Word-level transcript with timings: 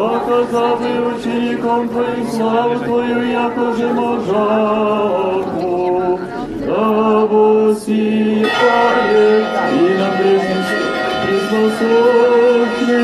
okazały 0.00 0.88
ucznikom 1.16 1.88
Twoim 1.88 2.30
sławę 2.30 2.76
Twoją 2.84 3.22
jako 3.22 3.76
że 3.76 3.94
możaku. 3.94 5.74
Rabosi 6.66 8.42
Panie 8.60 9.28
i 9.76 9.98
na 9.98 10.08
Bieżniś 10.18 10.68
Chrystusowny, 11.22 13.02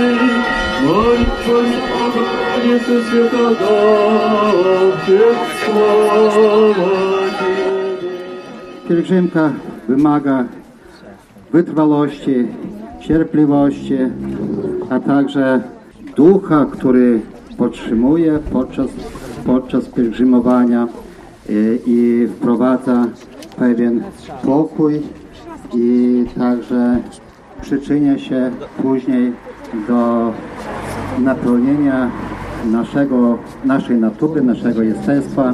Moi 0.87 1.25
Twoi 1.43 1.75
Panie, 1.91 2.77
Ty 2.79 2.95
świata 3.09 3.47
dałbyś 3.61 5.39
sława 5.65 6.91
Pielgrzymka 8.89 9.45
wymaga 9.89 10.45
wytrwałości, 11.53 12.35
cierpliwości, 13.01 13.99
a 14.91 15.01
także 15.01 15.61
ducha, 16.16 16.66
który 16.72 17.22
podtrzymuje 17.58 18.40
podczas, 18.54 18.88
podczas 19.46 19.86
pielgrzymowania 19.86 20.88
i, 21.50 21.82
i 21.86 22.28
wprowadza 22.28 23.06
pewien 23.58 24.04
pokój 24.46 25.02
i 25.74 26.26
także 26.38 27.00
przyczynia 27.62 28.20
się 28.20 28.52
później 28.82 29.34
do 29.88 30.32
napełnienia 31.20 32.12
naszego, 32.66 33.38
naszej 33.66 33.98
natury, 33.98 34.42
naszego 34.42 34.82
jestestwa 34.82 35.54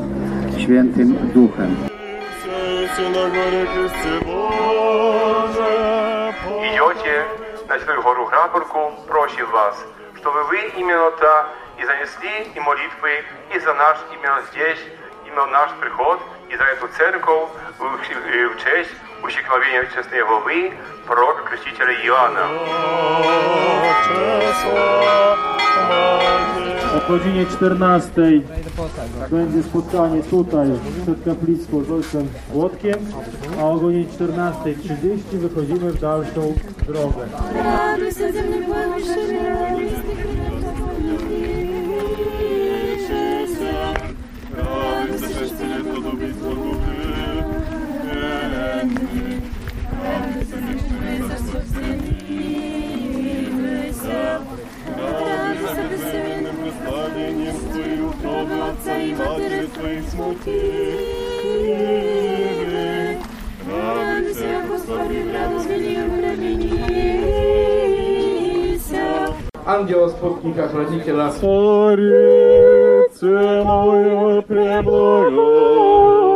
świętym 0.58 1.16
duchem. 1.34 1.75
Сердце 2.44 3.09
на 3.09 3.30
горе 3.30 3.66
Христе 3.66 4.25
Боже, 4.25 5.72
идете 6.70 7.25
на 7.70 7.80
Святую 7.80 8.02
гору 8.02 8.25
Грабурку, 8.25 8.80
просим 9.08 9.45
вас, 9.53 9.75
чтобы 10.27 10.42
вы 10.42 10.58
именно 10.77 11.08
то 11.12 11.46
и 11.78 11.84
занесли 11.84 12.50
и 12.52 12.58
молитвы, 12.58 13.24
и 13.55 13.60
за 13.60 13.72
наш 13.74 13.96
именно 14.12 14.42
здесь, 14.50 14.80
именно 15.24 15.46
наш 15.46 15.70
приход, 15.74 16.20
и 16.48 16.56
за 16.56 16.64
эту 16.64 16.88
церковь 16.88 17.48
в, 17.78 17.84
в 17.84 18.64
честь 18.64 18.91
усекновения 19.25 19.86
честной 19.94 20.23
главы 20.23 20.73
пророка 21.06 21.44
Крестителя 21.50 21.94
Иоанна. 22.06 22.45
O 26.94 27.00
godzinie 27.08 27.45
14 27.45 28.42
będzie 29.30 29.64
spotkanie 29.64 30.23
tutaj 30.23 30.67
przed 31.03 31.23
kaplicką 31.25 31.84
z 31.84 31.92
ojcem 31.92 32.28
Łotkiem, 32.53 33.00
a 33.59 33.64
o 33.64 33.78
godzinie 33.78 34.06
14.30 34.06 35.38
wychodzimy 35.38 35.92
w 35.92 36.00
dalszą 36.00 36.53
drogę. 36.88 37.28
Матери 59.16 59.68
Твоих 59.68 60.03
смутили. 60.09 61.22
радуйся, 63.72 64.63
Господи, 64.69 65.24
благословению 65.31 66.12
пременися. 66.12 66.74
Ангела 69.66 70.09
спутника, 70.09 70.68
хранителя 70.68 71.31
Царице 71.31 71.94
моя 73.63 74.41
преблагаю, 74.41 76.34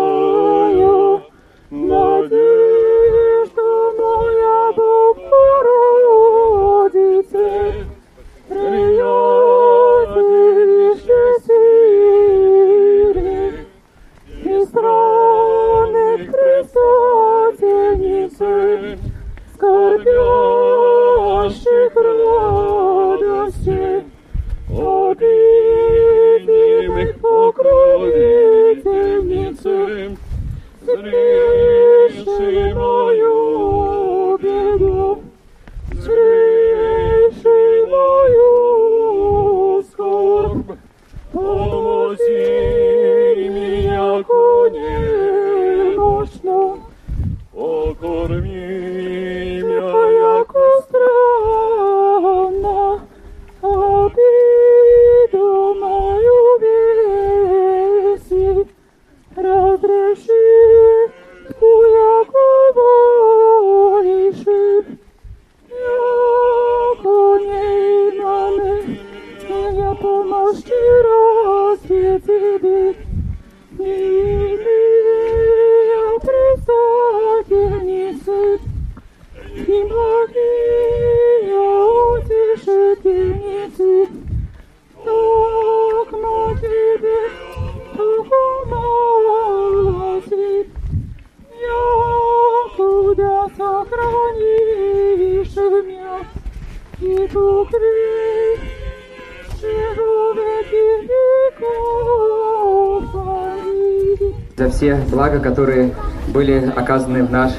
За 104.61 104.69
все 104.69 104.95
блага, 105.11 105.41
которые 105.41 105.95
были 106.29 106.71
оказаны 106.77 107.25
в 107.25 107.31
наш 107.31 107.53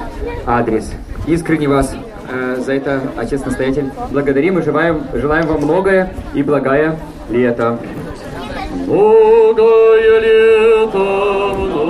адрес. 0.46 0.92
Искренне 1.26 1.68
вас 1.68 1.96
за 2.58 2.74
это, 2.74 3.02
Отец-настоятель, 3.18 3.92
благодарим 4.12 4.60
и 4.60 4.62
желаем, 4.62 5.04
желаем 5.14 5.48
вам 5.48 5.62
многое 5.62 6.14
и 6.34 6.44
благое 6.44 6.98
лето. 7.30 7.78
Многое 8.88 10.20
лето, 10.20 11.56
многое 11.58 11.81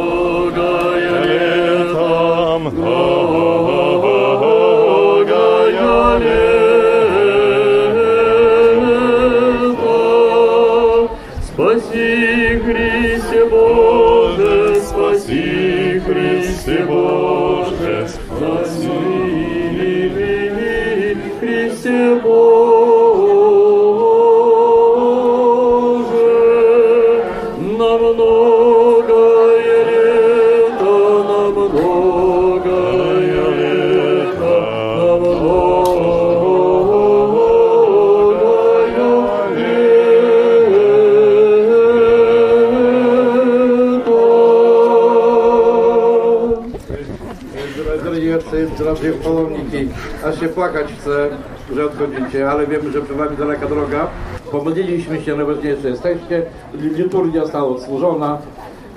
jest 49.04 49.18
raczej 49.18 49.34
poloniki, 49.34 49.88
aż 50.26 50.40
się 50.40 50.48
płakać 50.48 50.88
chce, 51.00 51.30
że 51.76 51.86
odchodzicie, 51.86 52.50
ale 52.52 52.68
wiemy, 52.68 52.92
że 52.92 53.02
przed 53.02 53.18
wami 53.18 53.38
daleka 53.38 53.68
droga. 53.68 54.08
Pomodliliśmy 54.52 55.22
się, 55.22 55.36
najważniejsze 55.36 55.90
jesteście. 55.90 56.46
Liturgia 56.74 57.42
została 57.42 57.68
odsłużona. 57.68 58.38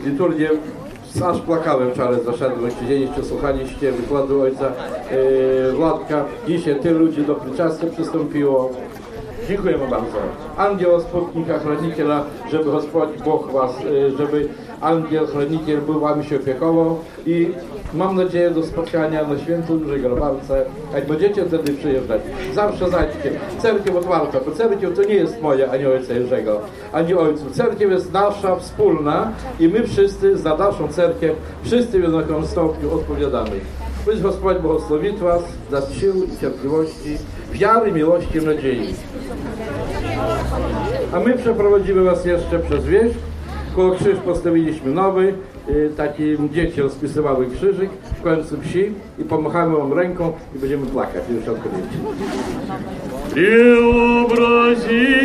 Liturgię 0.04 0.50
aż 1.24 1.40
płakałem 1.40 1.90
wczoraj, 1.90 2.16
zaszedłem, 2.24 2.70
siedzieliście, 2.80 3.24
słuchaliście 3.24 3.92
wykładu 3.92 4.42
ojca 4.42 4.64
yy, 4.64 5.72
Władka. 5.72 6.24
Dzisiaj 6.48 6.80
tylu 6.80 6.98
ludzi 6.98 7.22
do 7.22 7.34
przyczasty 7.34 7.86
przystąpiło. 7.86 8.70
Dziękujemy 9.48 9.88
bardzo. 9.88 10.16
Angiel 10.56 11.00
spódnika, 11.00 11.58
chroniciela, 11.58 12.24
żeby 12.50 12.64
Gospodź 12.64 13.22
Bóg 13.24 13.52
was, 13.52 13.70
y, 13.80 14.16
żeby 14.16 14.48
angiel, 14.80 15.26
chronikiel 15.26 15.80
był 15.80 16.00
wami 16.00 16.24
się 16.24 16.36
opiekował 16.36 16.98
i 17.26 17.48
mam 17.94 18.16
nadzieję 18.16 18.50
do 18.50 18.62
spotkania 18.62 19.28
na 19.28 19.38
Świętej 19.38 19.78
Dużej 19.78 20.00
Grobarce. 20.00 20.64
Jak 20.94 21.06
będziecie 21.06 21.44
wtedy 21.44 21.72
przyjeżdżać, 21.72 22.20
zawsze 22.54 22.90
zajdźcie. 22.90 23.30
Cerkiew 23.58 23.96
otwarta, 23.96 24.38
bo 24.46 24.52
cerkiew 24.52 24.96
to 24.96 25.04
nie 25.04 25.14
jest 25.14 25.42
moja, 25.42 25.70
ani 25.70 25.86
ojca 25.86 26.12
Jerzego, 26.14 26.60
ani 26.92 27.14
ojców. 27.14 27.52
Cerkiew 27.52 27.90
jest 27.90 28.12
nasza, 28.12 28.56
wspólna 28.56 29.32
i 29.60 29.68
my 29.68 29.86
wszyscy 29.86 30.38
za 30.38 30.56
naszą 30.56 30.88
cerkiew, 30.88 31.36
wszyscy 31.62 32.00
w 32.00 32.02
jednakim 32.02 32.46
stopniu 32.46 32.94
odpowiadamy. 32.94 33.60
Być 34.06 34.20
Gospodź 34.20 34.58
błogosławić 34.58 35.16
was, 35.16 35.42
dać 35.70 35.84
sił 35.94 36.24
i 36.24 36.40
cierpliwości, 36.40 37.18
wiary, 37.52 37.92
miłości 37.92 38.38
i 38.38 38.46
nadziei. 38.46 38.94
A 41.12 41.20
my 41.20 41.34
przeprowadzimy 41.38 42.04
Was 42.04 42.24
jeszcze 42.24 42.58
przez 42.58 42.84
wieś. 42.84 43.12
Koło 43.76 43.90
krzyż 43.90 44.18
postawiliśmy 44.18 44.92
nowy. 44.92 45.34
y, 45.69 45.91
Taki 45.97 46.37
dzieci 46.53 46.81
rozpisywały 46.81 47.47
krzyżyk 47.47 47.89
w 48.19 48.21
końcu 48.21 48.61
wsi 48.61 48.93
i 49.19 49.23
pomachamy 49.23 49.77
Wam 49.77 49.93
ręką 49.93 50.33
i 50.55 50.59
będziemy 50.59 50.85
plakać 50.85 51.23
już 51.29 51.47
odpowiedzi. 51.47 51.97
Преобразился 53.33 55.19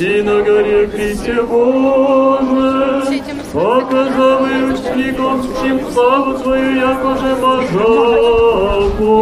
и 0.00 0.22
на 0.22 0.42
горе 0.42 0.86
Христе 0.88 1.42
Боже, 1.42 3.22
показавый 3.52 4.72
учеником 4.72 5.42
всем 5.42 5.80
славу 5.92 6.38
Твою, 6.38 6.76
якоже 6.76 7.34
можаку, 7.40 9.12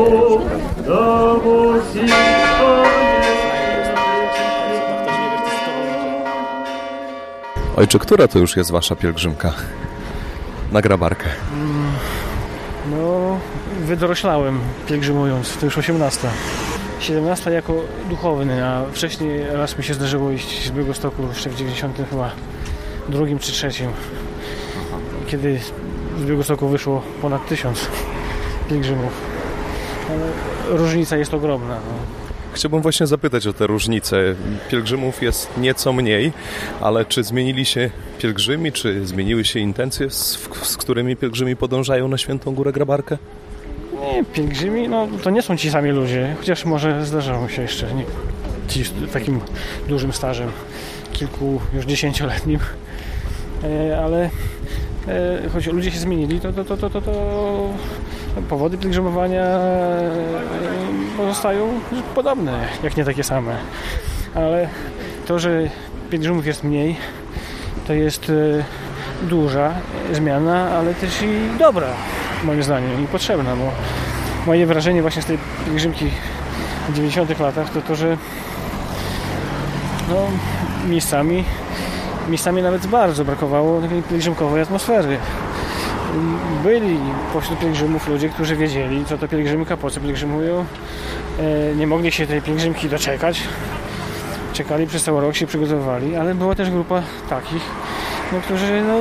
да 0.86 1.34
воси 1.34 2.35
Ojcze, 7.77 7.99
która 7.99 8.27
to 8.27 8.39
już 8.39 8.57
jest 8.57 8.71
wasza 8.71 8.95
pielgrzymka 8.95 9.53
na 10.71 10.81
grabarkę? 10.81 11.25
No, 12.91 13.39
wydoroślałem 13.79 14.59
pielgrzymując, 14.87 15.57
to 15.57 15.65
już 15.65 15.77
18. 15.77 16.27
17 16.99 17.51
jako 17.51 17.73
duchowny, 18.09 18.65
a 18.65 18.85
wcześniej 18.91 19.45
raz 19.53 19.77
mi 19.77 19.83
się 19.83 19.93
zdarzyło 19.93 20.31
iść 20.31 20.67
z 20.67 20.71
Białegostoku 20.71 21.23
jeszcze 21.27 21.49
w 21.49 21.55
90 21.55 21.97
chyba 22.09 22.31
drugim 23.09 23.39
czy 23.39 23.51
trzecim, 23.51 23.91
kiedy 25.27 25.59
z 26.19 26.23
Białegostoku 26.23 26.67
wyszło 26.67 27.01
ponad 27.21 27.47
tysiąc 27.47 27.87
pielgrzymów. 28.69 29.13
Ale 30.09 30.27
różnica 30.77 31.17
jest 31.17 31.33
ogromna. 31.33 31.75
No. 31.75 32.26
Chciałbym 32.57 32.81
właśnie 32.81 33.07
zapytać 33.07 33.47
o 33.47 33.53
te 33.53 33.67
różnice. 33.67 34.35
Pielgrzymów 34.69 35.21
jest 35.21 35.57
nieco 35.57 35.93
mniej, 35.93 36.31
ale 36.81 37.05
czy 37.05 37.23
zmienili 37.23 37.65
się 37.65 37.89
pielgrzymi, 38.17 38.71
czy 38.71 39.07
zmieniły 39.07 39.45
się 39.45 39.59
intencje, 39.59 40.09
z, 40.09 40.39
z 40.63 40.77
którymi 40.77 41.15
pielgrzymi 41.15 41.55
podążają 41.55 42.07
na 42.07 42.17
Świętą 42.17 42.55
Górę 42.55 42.71
Grabarkę? 42.71 43.17
Nie, 43.93 44.25
pielgrzymi, 44.25 44.89
no 44.89 45.07
to 45.23 45.29
nie 45.29 45.41
są 45.41 45.57
ci 45.57 45.71
sami 45.71 45.91
ludzie, 45.91 46.35
chociaż 46.39 46.65
może 46.65 47.05
zdarzają 47.05 47.49
się 47.49 47.61
jeszcze 47.61 47.93
nie, 47.93 48.03
ci 48.67 48.83
z 48.83 48.91
takim 49.13 49.39
dużym 49.87 50.13
stażem, 50.13 50.51
kilku 51.13 51.61
już 51.73 51.85
dziesięcioletnim, 51.85 52.59
e, 53.63 53.99
ale 53.99 54.29
e, 55.07 55.49
choć 55.53 55.67
ludzie 55.67 55.91
się 55.91 55.99
zmienili, 55.99 56.39
to, 56.39 56.53
to, 56.53 56.65
to, 56.65 56.77
to, 56.77 56.89
to, 56.89 57.01
to 57.01 57.69
powody 58.49 58.77
pielgrzymowania 58.77 59.43
e, 59.43 60.11
pozostają 61.17 61.79
podobne, 62.15 62.67
jak 62.83 62.97
nie 62.97 63.05
takie 63.05 63.23
same. 63.23 63.55
Ale 64.35 64.69
to, 65.25 65.39
że 65.39 65.69
pielgrzymów 66.09 66.45
jest 66.45 66.63
mniej, 66.63 66.95
to 67.87 67.93
jest 67.93 68.29
e, 68.29 68.63
duża 69.27 69.73
zmiana, 70.11 70.69
ale 70.69 70.93
też 70.93 71.21
i 71.21 71.57
dobra, 71.59 71.87
moim 72.43 72.63
zdaniem, 72.63 73.03
i 73.03 73.07
potrzebna, 73.07 73.55
bo 73.55 73.71
moje 74.45 74.65
wrażenie 74.65 75.01
właśnie 75.01 75.21
z 75.21 75.25
tej 75.25 75.37
pielgrzymki 75.65 76.11
w 76.89 76.93
90 76.93 77.39
latach 77.39 77.69
to 77.69 77.81
to, 77.81 77.95
że 77.95 78.17
no, 80.09 80.15
miejscami 80.89 81.43
miejscami 82.29 82.61
nawet 82.61 82.87
bardzo 82.87 83.25
brakowało 83.25 83.81
takiej 83.81 84.03
pielgrzymkowej 84.03 84.61
atmosfery. 84.61 85.17
Byli 86.63 86.97
pośród 87.33 87.59
pielgrzymów 87.59 88.07
ludzie, 88.07 88.29
którzy 88.29 88.55
wiedzieli, 88.55 89.05
co 89.05 89.17
to 89.17 89.27
pielgrzymka, 89.27 89.77
po 89.77 89.89
co 89.89 89.99
pielgrzymują. 89.99 90.65
E, 91.39 91.75
Nie 91.75 91.87
mogli 91.87 92.11
się 92.11 92.27
tej 92.27 92.41
pielgrzymki 92.41 92.89
doczekać. 92.89 93.43
Czekali 94.53 94.87
przez 94.87 95.03
cały 95.03 95.21
rok, 95.21 95.35
się 95.35 95.47
przygotowywali, 95.47 96.15
ale 96.15 96.35
była 96.35 96.55
też 96.55 96.69
grupa 96.69 97.01
takich, 97.29 97.61
no, 98.33 98.39
którzy 98.41 98.81
no, 98.87 98.93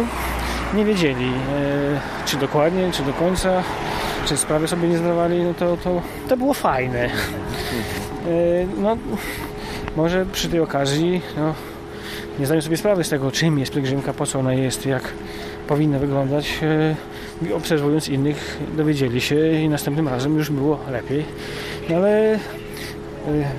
nie 0.78 0.84
wiedzieli, 0.84 1.26
e, 1.26 2.00
czy 2.26 2.36
dokładnie, 2.36 2.90
czy 2.92 3.02
do 3.02 3.12
końca, 3.12 3.62
czy 4.26 4.36
sprawy 4.36 4.68
sobie 4.68 4.88
nie 4.88 4.98
zdawali, 4.98 5.42
no 5.42 5.54
to, 5.54 5.76
to, 5.76 6.02
to 6.28 6.36
było 6.36 6.54
fajne. 6.54 6.98
E, 7.04 7.10
No, 8.82 8.96
może 9.96 10.26
przy 10.32 10.48
tej 10.48 10.60
okazji, 10.60 11.20
no, 11.36 11.54
nie 12.38 12.46
zdają 12.46 12.60
sobie 12.62 12.76
sprawy 12.76 13.04
z 13.04 13.08
tego, 13.08 13.30
czym 13.32 13.58
jest 13.58 13.72
pielgrzymka, 13.72 14.12
po 14.12 14.26
co 14.26 14.38
ona 14.38 14.52
jest, 14.54 14.86
jak 14.86 15.02
powinna 15.68 15.98
wyglądać. 15.98 16.60
e, 16.62 17.54
Obserwując 17.54 18.08
innych, 18.08 18.60
dowiedzieli 18.76 19.20
się 19.20 19.52
i 19.52 19.68
następnym 19.68 20.08
razem 20.08 20.36
już 20.36 20.50
było 20.50 20.78
lepiej. 20.90 21.24
No 21.90 21.96
ale 21.96 22.34
e, 22.34 22.38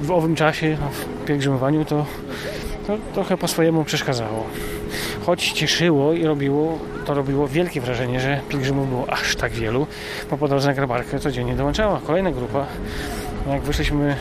w 0.02 0.12
owym 0.12 0.36
czasie, 0.36 0.78
no, 0.82 0.90
w 0.92 1.26
pielgrzymowaniu, 1.26 1.86
to, 1.86 2.06
to 2.88 2.98
trochę 3.14 3.38
po 3.38 3.48
swojemu 3.48 3.84
przeszkadzało. 3.84 4.46
Choć 5.26 5.52
cieszyło 5.52 6.14
i 6.14 6.26
robiło, 6.26 6.80
to 7.06 7.14
robiło 7.14 7.48
wielkie 7.48 7.82
wrażenie, 7.82 8.20
że 8.20 8.40
pielgrzymów 8.50 8.90
było 8.90 9.10
aż 9.10 9.36
tak 9.36 9.52
wielu, 9.52 9.88
bo 10.32 10.38
po 10.38 10.48
drodze 10.48 10.68
na 10.68 10.74
grabarkę 10.74 11.20
codziennie 11.20 11.56
dołączała 11.56 12.02
kolejna 12.08 12.32
grupa. 12.32 12.66
Jak 13.50 13.62
wyszliśmy 13.62 14.16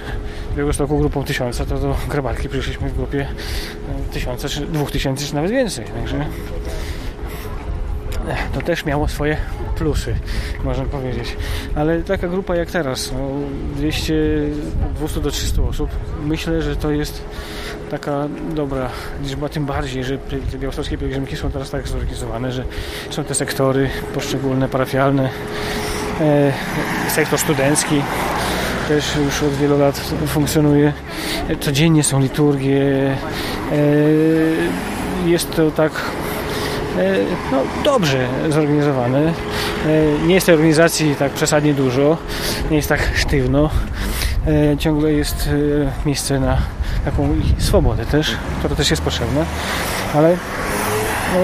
w 0.52 0.56
Białegostoku 0.56 0.99
grupą 0.99 1.25
tysiąca, 1.25 1.66
to 1.66 1.78
do 1.78 1.96
grabarki 2.08 2.49
przyszliśmy 2.49 2.88
w 2.88 2.96
grupie 2.96 3.20
e, 3.20 4.12
tysiąca, 4.12 4.49
czy 4.49 4.61
dwóch 4.66 4.90
tysięcy, 4.90 5.26
czy 5.26 5.34
nawet 5.34 5.50
więcej. 5.50 5.84
Także 5.84 6.26
to 8.54 8.61
też 8.61 8.85
miało 8.85 9.09
swoje 9.09 9.37
plusy, 9.76 10.14
można 10.64 10.85
powiedzieć. 10.85 11.37
Ale 11.75 12.02
taka 12.02 12.28
grupa 12.28 12.56
jak 12.56 12.71
teraz, 12.71 13.12
no 13.12 13.28
200, 13.76 14.14
200 14.99 15.21
do 15.21 15.30
300 15.30 15.62
osób, 15.62 15.90
myślę, 16.25 16.62
że 16.62 16.76
to 16.76 16.90
jest 16.90 17.25
taka 17.90 18.28
dobra 18.54 18.88
liczba, 19.23 19.49
tym 19.49 19.66
bardziej, 19.66 20.04
że 20.04 20.18
te 20.18 20.59
białostockie 20.59 20.99
pielgrzymki 20.99 21.37
są 21.37 21.50
teraz 21.50 21.71
tak 21.71 21.88
zorganizowane, 21.88 22.52
że 22.52 22.64
są 23.11 23.25
te 23.25 23.35
sektory 23.35 23.90
poszczególne, 24.14 24.68
parafialne, 24.68 25.28
e, 26.21 26.52
sektor 27.09 27.38
studencki 27.38 28.02
też 28.88 29.16
już 29.16 29.42
od 29.42 29.54
wielu 29.54 29.78
lat 29.78 30.00
funkcjonuje. 30.26 30.92
Codziennie 31.61 32.04
są 32.04 32.21
liturgie. 32.21 33.11
E, 33.73 33.76
Jest 35.26 35.56
to 35.56 35.71
tak 35.71 35.92
no, 37.52 37.58
dobrze 37.84 38.28
zorganizowane. 38.48 39.18
E, 39.18 39.32
Nie 40.26 40.34
jest 40.34 40.46
tej 40.46 40.54
organizacji 40.54 41.14
tak 41.14 41.32
przesadnie 41.32 41.74
dużo, 41.74 42.16
nie 42.70 42.76
jest 42.76 42.88
tak 42.88 43.00
sztywno. 43.14 43.70
E, 44.46 44.76
Ciągle 44.76 45.12
jest 45.12 45.48
e, 46.02 46.06
miejsce 46.06 46.40
na 46.40 46.56
taką 47.04 47.28
swobodę 47.58 48.06
też, 48.06 48.36
która 48.58 48.74
też 48.74 48.90
jest 48.90 49.02
potrzebna, 49.02 49.44
ale 50.14 50.36
no, 51.34 51.40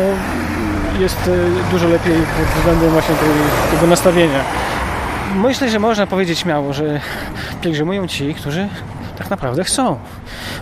jest 1.01 1.29
e, 1.29 1.71
dużo 1.71 1.89
lepiej 1.89 2.15
pod 2.15 2.59
względem 2.59 2.91
właśnie 2.91 3.15
tej, 3.15 3.29
tego 3.75 3.87
nastawienia. 3.87 4.45
Myślę, 5.35 5.71
że 5.71 5.79
można 5.79 6.07
powiedzieć 6.07 6.39
śmiało, 6.39 6.73
że 6.73 7.01
pielgrzymują 7.63 8.07
ci, 8.07 8.35
którzy 8.35 8.69
tak 9.19 9.31
naprawdę 9.31 9.65
chcą. 9.65 9.99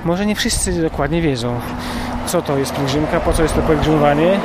Może 0.04 0.26
nie 0.26 0.34
wszyscy 0.34 0.82
dokładnie 0.82 1.22
wiedzą, 1.22 1.60
co 2.26 2.42
to 2.42 2.58
jest 2.58 2.74
pielgrzymka, 2.76 3.20
po 3.20 3.32
co 3.32 3.42
jest 3.42 3.54
to 3.54 3.62
pielgrzymowanie, 3.62 4.40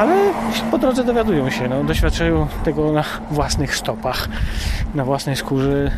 ale 0.00 0.32
po 0.70 0.78
drodze 0.78 1.04
dowiadują 1.04 1.50
się, 1.50 1.68
no, 1.68 1.84
doświadczają 1.84 2.46
tego 2.64 2.92
na 2.92 3.04
własnych 3.30 3.76
stopach, 3.76 4.28
na 4.94 5.04
własnej 5.04 5.36
skórze, 5.36 5.90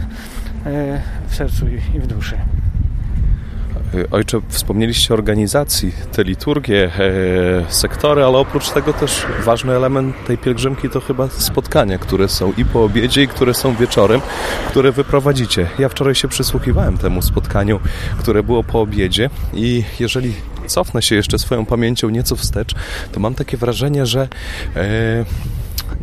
e, 0.67 1.01
w 1.29 1.35
sercu 1.35 1.69
i- 1.69 2.01
w 2.01 2.07
duszy. 2.07 2.37
Y, 3.95 4.11
Ojcze, 4.11 4.41
wspomnieliście 4.49 5.15
organizacji, 5.15 5.93
te 6.13 6.25
liturgie, 6.25 6.85
e, 6.85 7.73
sektory, 7.73 8.25
ale 8.25 8.39
oprócz 8.39 8.71
tego 8.71 8.93
też 8.93 9.27
ważny 9.45 9.73
element 9.73 10.25
tej 10.27 10.39
pielgrzymki 10.39 10.89
to 10.91 11.01
chyba 11.01 11.29
spotkania, 11.29 11.99
które 11.99 12.29
są 12.29 12.53
i 12.57 12.65
po 12.65 12.85
obiedzie, 12.85 13.23
i 13.23 13.29
które 13.29 13.55
są 13.55 13.75
wieczorem, 13.75 14.21
które 14.69 14.93
wy 14.93 15.05
prowadzicie. 15.05 15.69
Ja 15.79 15.89
wczoraj 15.89 16.15
się 16.15 16.29
przysłuchiwałem 16.29 16.99
temu 16.99 17.23
spotkaniu, 17.23 17.81
które 18.19 18.43
było 18.43 18.65
po 18.65 18.81
obiedzie 18.81 19.31
i 19.55 19.85
jeżeli 20.01 20.35
cofnę 20.73 21.03
się 21.03 21.15
jeszcze 21.15 21.39
swoją 21.39 21.67
pamięcią 21.67 22.11
nieco 22.11 22.37
wstecz, 22.37 22.75
to 23.13 23.21
mam 23.21 23.35
takie 23.35 23.57
wrażenie, 23.57 24.07
że 24.07 24.29
e, 24.77 25.25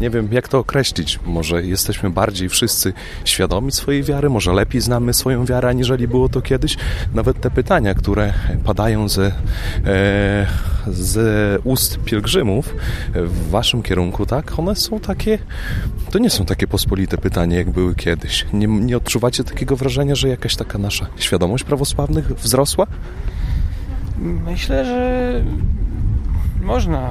nie 0.01 0.09
wiem, 0.09 0.29
jak 0.31 0.47
to 0.47 0.59
określić. 0.59 1.19
Może 1.25 1.63
jesteśmy 1.63 2.09
bardziej 2.09 2.49
wszyscy 2.49 2.93
świadomi 3.25 3.71
swojej 3.71 4.03
wiary, 4.03 4.29
może 4.29 4.53
lepiej 4.53 4.81
znamy 4.81 5.13
swoją 5.13 5.45
wiarę, 5.45 5.69
aniżeli 5.69 6.07
było 6.07 6.29
to 6.29 6.41
kiedyś. 6.41 6.77
Nawet 7.13 7.41
te 7.41 7.51
pytania, 7.51 7.93
które 7.93 8.33
padają 8.63 9.09
ze, 9.09 9.25
e, 9.25 10.47
z 10.87 11.61
ust 11.63 11.99
pielgrzymów 12.05 12.75
w 13.15 13.49
waszym 13.49 13.83
kierunku, 13.83 14.25
tak, 14.25 14.59
one 14.59 14.75
są 14.75 14.99
takie, 14.99 15.39
to 16.11 16.19
nie 16.19 16.29
są 16.29 16.45
takie 16.45 16.67
pospolite 16.67 17.17
pytania, 17.17 17.57
jak 17.57 17.69
były 17.69 17.95
kiedyś. 17.95 18.45
Nie, 18.53 18.67
nie 18.67 18.97
odczuwacie 18.97 19.43
takiego 19.43 19.75
wrażenia, 19.75 20.15
że 20.15 20.27
jakaś 20.27 20.55
taka 20.55 20.77
nasza 20.77 21.07
świadomość 21.17 21.63
prawosławnych 21.63 22.33
wzrosła? 22.33 22.87
Myślę, 24.21 24.85
że 24.85 25.31
można 26.61 27.09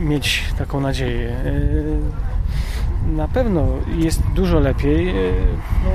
mieć 0.00 0.44
taką 0.58 0.80
nadzieję. 0.80 1.36
Yy, 1.44 3.16
Na 3.16 3.28
pewno 3.28 3.66
jest 3.96 4.22
dużo 4.34 4.58
lepiej. 4.60 5.06
yy, 5.06 5.32
No, 5.84 5.90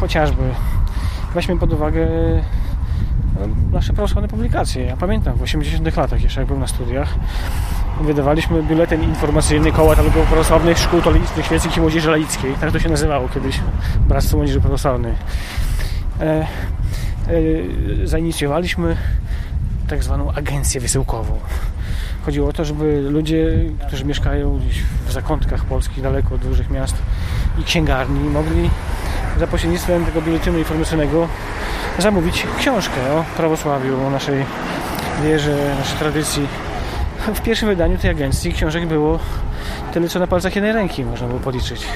chociażby 0.00 0.42
weźmy 1.34 1.58
pod 1.58 1.72
uwagę 1.72 2.06
no, 3.40 3.46
nasze 3.72 3.92
prawosławne 3.92 4.28
publikacje. 4.28 4.82
Ja 4.84 4.96
pamiętam 4.96 5.36
w 5.36 5.42
80 5.42 5.96
latach 5.96 6.22
jeszcze, 6.22 6.40
jak 6.40 6.46
byłem 6.46 6.60
na 6.60 6.66
studiach, 6.66 7.14
wydawaliśmy 8.00 8.62
biuletyn 8.62 9.02
informacyjny 9.02 9.72
Koła 9.72 9.94
Teologii 9.96 10.22
Prawosławnych 10.22 10.78
Szkół 10.78 11.00
Teologicznych 11.00 11.46
Świeckich 11.46 11.76
i 11.76 11.80
Młodzieży 11.80 12.10
Laickiej. 12.10 12.54
Tak 12.60 12.72
to 12.72 12.78
się 12.78 12.88
nazywało 12.88 13.28
kiedyś, 13.28 13.60
Bractwo 14.08 14.36
Młodzieży 14.36 14.60
Prawosławnej. 14.60 15.12
E, 17.28 18.06
zainicjowaliśmy 18.06 18.96
tak 19.88 20.04
zwaną 20.04 20.32
agencję 20.32 20.80
wysyłkową. 20.80 21.38
Chodziło 22.24 22.48
o 22.48 22.52
to, 22.52 22.64
żeby 22.64 23.00
ludzie, 23.10 23.52
którzy 23.86 24.04
mieszkają 24.04 24.60
w 25.06 25.12
zakątkach 25.12 25.64
polskich, 25.64 26.02
daleko 26.02 26.34
od 26.34 26.40
dużych 26.40 26.70
miast 26.70 26.96
i 27.58 27.64
księgarni, 27.64 28.20
mogli 28.20 28.70
za 29.38 29.46
pośrednictwem 29.46 30.04
tego 30.04 30.22
biuletynu 30.22 30.58
informacyjnego 30.58 31.28
zamówić 31.98 32.46
książkę 32.58 33.12
o 33.12 33.24
prawosławiu, 33.36 34.06
o 34.06 34.10
naszej 34.10 34.44
wierze, 35.24 35.74
naszej 35.78 35.98
tradycji. 35.98 36.46
W 37.34 37.40
pierwszym 37.40 37.68
wydaniu 37.68 37.98
tej 37.98 38.10
agencji 38.10 38.52
książek 38.52 38.86
było 38.86 39.18
tyle, 39.92 40.08
co 40.08 40.18
na 40.18 40.26
palcach 40.26 40.54
jednej 40.54 40.72
ręki 40.72 41.04
można 41.04 41.26
było 41.26 41.40
policzyć. 41.40 41.86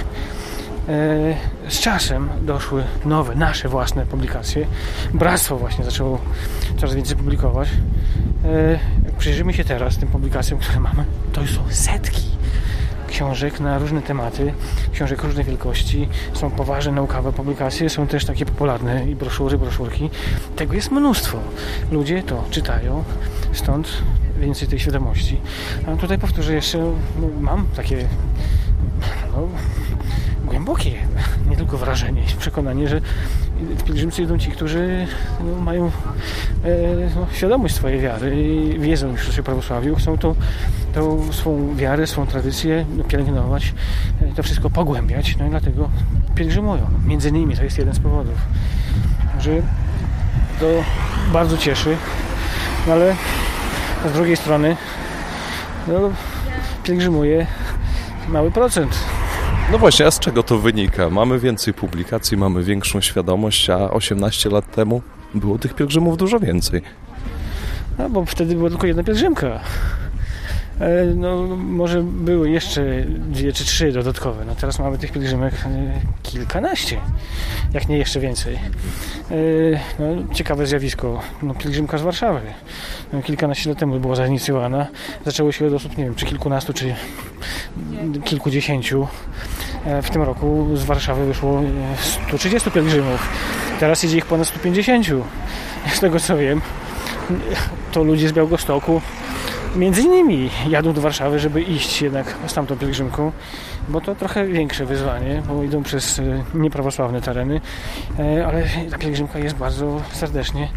E, 0.88 1.70
Z 1.70 1.80
czasem 1.80 2.28
doszły 2.42 2.84
nowe, 3.04 3.34
nasze 3.34 3.68
własne 3.68 4.06
publikacje. 4.06 4.66
Bractwo 5.14 5.56
właśnie 5.56 5.84
zaczęło 5.84 6.20
coraz 6.78 6.94
więcej 6.94 7.16
publikować. 7.16 7.68
E, 8.44 8.78
Jak 9.04 9.14
przyjrzymy 9.14 9.52
się 9.52 9.64
teraz 9.64 9.98
tym 9.98 10.08
publikacjom, 10.08 10.60
które 10.60 10.80
mamy, 10.80 11.04
to 11.32 11.40
już 11.40 11.56
są 11.56 11.62
setki 11.70 12.30
książek 13.08 13.60
na 13.60 13.78
różne 13.78 14.02
tematy, 14.02 14.52
książek 14.92 15.22
różnej 15.22 15.44
wielkości. 15.44 16.08
Są 16.32 16.50
poważne 16.50 16.92
naukowe 16.92 17.32
publikacje, 17.32 17.90
są 17.90 18.06
też 18.06 18.24
takie 18.24 18.46
popularne 18.46 19.06
i 19.10 19.14
broszury, 19.16 19.58
broszurki. 19.58 20.10
Tego 20.56 20.74
jest 20.74 20.90
mnóstwo. 20.90 21.38
Ludzie 21.92 22.22
to 22.22 22.44
czytają, 22.50 23.04
stąd 23.52 23.88
więcej 24.40 24.68
tej 24.68 24.78
świadomości. 24.78 25.40
A 25.86 25.96
tutaj 25.96 26.18
powtórzę 26.18 26.54
jeszcze, 26.54 26.78
no, 27.20 27.28
mam 27.40 27.66
takie 27.76 28.08
no, 29.32 29.48
głębokie, 30.50 30.90
nie 31.50 31.56
tylko 31.56 31.78
wrażenie, 31.78 32.22
przekonanie, 32.38 32.88
że 32.88 33.00
w 33.78 33.82
pielgrzymce 33.82 34.22
idą 34.22 34.38
ci, 34.38 34.50
którzy 34.50 35.06
no, 35.40 35.62
mają 35.62 35.86
e, 35.86 35.90
no, 37.16 37.26
świadomość 37.32 37.74
swojej 37.74 38.00
wiary 38.00 38.42
i 38.42 38.78
wiedzą 38.78 39.08
już 39.08 39.28
o 39.28 39.32
się 39.32 39.42
prawosławiu, 39.42 39.96
chcą 39.96 40.18
tą, 40.18 40.34
tą 40.94 41.32
swą 41.32 41.74
wiarę, 41.76 42.06
swą 42.06 42.26
tradycję 42.26 42.86
no, 42.96 43.04
pielęgnować, 43.04 43.74
e, 44.22 44.34
to 44.34 44.42
wszystko 44.42 44.70
pogłębiać, 44.70 45.36
no 45.36 45.46
i 45.46 45.50
dlatego 45.50 45.90
pielgrzymują. 46.34 46.86
Między 47.06 47.28
innymi 47.28 47.56
to 47.56 47.64
jest 47.64 47.78
jeden 47.78 47.94
z 47.94 47.98
powodów. 47.98 48.36
Że 49.40 49.50
to 50.60 50.66
bardzo 51.32 51.58
cieszy, 51.58 51.96
no, 52.86 52.92
ale 52.92 53.16
z 54.10 54.12
drugiej 54.12 54.36
strony 54.36 54.76
no, 55.88 55.94
pielgrzymuje 56.84 57.46
mały 58.28 58.50
procent 58.50 59.19
No 59.72 59.78
właśnie, 59.78 60.06
a 60.06 60.10
z 60.10 60.18
czego 60.18 60.42
to 60.42 60.58
wynika? 60.58 61.10
Mamy 61.10 61.38
więcej 61.38 61.74
publikacji, 61.74 62.36
mamy 62.36 62.62
większą 62.62 63.00
świadomość, 63.00 63.70
a 63.70 63.90
18 63.90 64.50
lat 64.50 64.74
temu 64.74 65.02
było 65.34 65.58
tych 65.58 65.74
pielgrzymów 65.74 66.16
dużo 66.16 66.40
więcej. 66.40 66.82
No 67.98 68.10
bo 68.10 68.24
wtedy 68.24 68.54
była 68.54 68.70
tylko 68.70 68.86
jedna 68.86 69.02
pielgrzymka. 69.04 69.60
E, 70.80 71.04
No, 71.14 71.46
może 71.56 72.02
były 72.02 72.50
jeszcze 72.50 72.82
dwie 73.06 73.52
czy 73.52 73.64
trzy 73.64 73.92
dodatkowe. 73.92 74.44
No 74.44 74.54
teraz 74.54 74.78
mamy 74.78 74.98
tych 74.98 75.12
pielgrzymek 75.12 75.54
kilkanaście, 76.22 76.96
jak 77.72 77.88
nie 77.88 77.98
jeszcze 77.98 78.20
więcej. 78.20 78.54
E, 78.54 78.60
No, 79.98 80.34
ciekawe 80.34 80.66
zjawisko. 80.66 81.20
No, 81.42 81.54
pielgrzymka 81.54 81.98
z 81.98 82.02
Warszawy. 82.02 82.40
No, 83.12 83.22
kilkanaście 83.22 83.70
lat 83.70 83.78
temu 83.78 84.00
była 84.00 84.14
zainicjowana. 84.14 84.86
Zaczęło 85.26 85.52
się 85.52 85.66
od 85.66 85.72
osób, 85.72 85.98
nie 85.98 86.04
wiem, 86.04 86.14
czy 86.14 86.26
kilkunastu, 86.26 86.72
czy 86.72 86.94
kilkudziesięciu. 88.24 89.08
E, 89.86 90.02
W 90.02 90.10
tym 90.10 90.22
roku 90.22 90.66
z 90.76 90.84
Warszawy 90.84 91.26
wyszło 91.26 91.60
e, 91.60 91.64
130 92.28 92.70
pielgrzymów. 92.70 93.28
Teraz 93.80 94.04
idzie 94.04 94.16
ich 94.18 94.26
ponad 94.26 94.46
150. 94.48 95.06
Z 95.92 96.00
tego 96.00 96.20
co 96.20 96.36
wiem, 96.36 96.60
to 97.92 98.02
ludzie 98.04 98.28
z 98.28 98.32
Białegostoku 98.32 99.00
między 99.76 100.02
innymi 100.02 100.50
jadą 100.68 100.92
do 100.92 101.00
Warszawy, 101.00 101.38
żeby 101.38 101.62
iść 101.62 102.02
jednak 102.02 102.34
z 102.46 102.54
tamtą 102.54 102.76
pielgrzymką, 102.76 103.32
bo 103.88 104.00
to 104.00 104.14
trochę 104.14 104.46
większe 104.46 104.86
wyzwanie, 104.86 105.42
bo 105.48 105.62
idą 105.62 105.82
przez 105.82 106.18
e, 106.18 106.22
nieprawosławne 106.54 107.20
tereny, 107.20 107.60
e, 108.18 108.46
ale 108.46 108.62
ta 108.90 108.98
pielgrzymka 108.98 109.38
jest 109.38 109.56
bardzo 109.56 110.02
serdecznie 110.12 110.68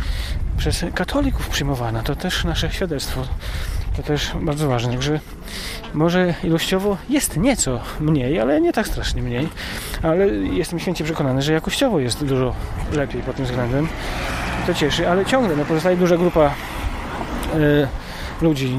przez 0.58 0.86
katolików 0.96 1.50
przyjmowana. 1.50 2.04
To 2.04 2.16
też 2.16 2.44
nasze 2.44 2.72
świadectwo. 2.72 3.24
To 3.98 4.04
też 4.04 4.32
bardzo 4.42 4.68
ważne. 4.68 4.92
Także 4.92 5.20
może 5.94 6.34
ilościowo 6.44 6.98
jest 7.10 7.38
nieco 7.38 7.80
mniej, 8.00 8.40
ale 8.40 8.62
nie 8.62 8.74
tak 8.74 8.88
strasznie 8.88 9.22
mniej. 9.22 9.50
Ale 10.04 10.28
jestem 10.28 10.80
święcie 10.80 11.04
przekonany, 11.04 11.42
że 11.42 11.54
jakościowo 11.54 12.00
jest 12.00 12.26
dużo 12.26 12.56
lepiej 12.94 13.22
pod 13.22 13.36
tym 13.36 13.46
względem. 13.46 13.88
To 14.68 14.74
cieszy, 14.74 15.10
ale 15.10 15.26
ciągle 15.26 15.56
no, 15.56 15.66
pozostaje 15.66 15.98
duża 15.98 16.18
grupa 16.18 16.46
e, 17.54 18.03
ludzi, 18.44 18.78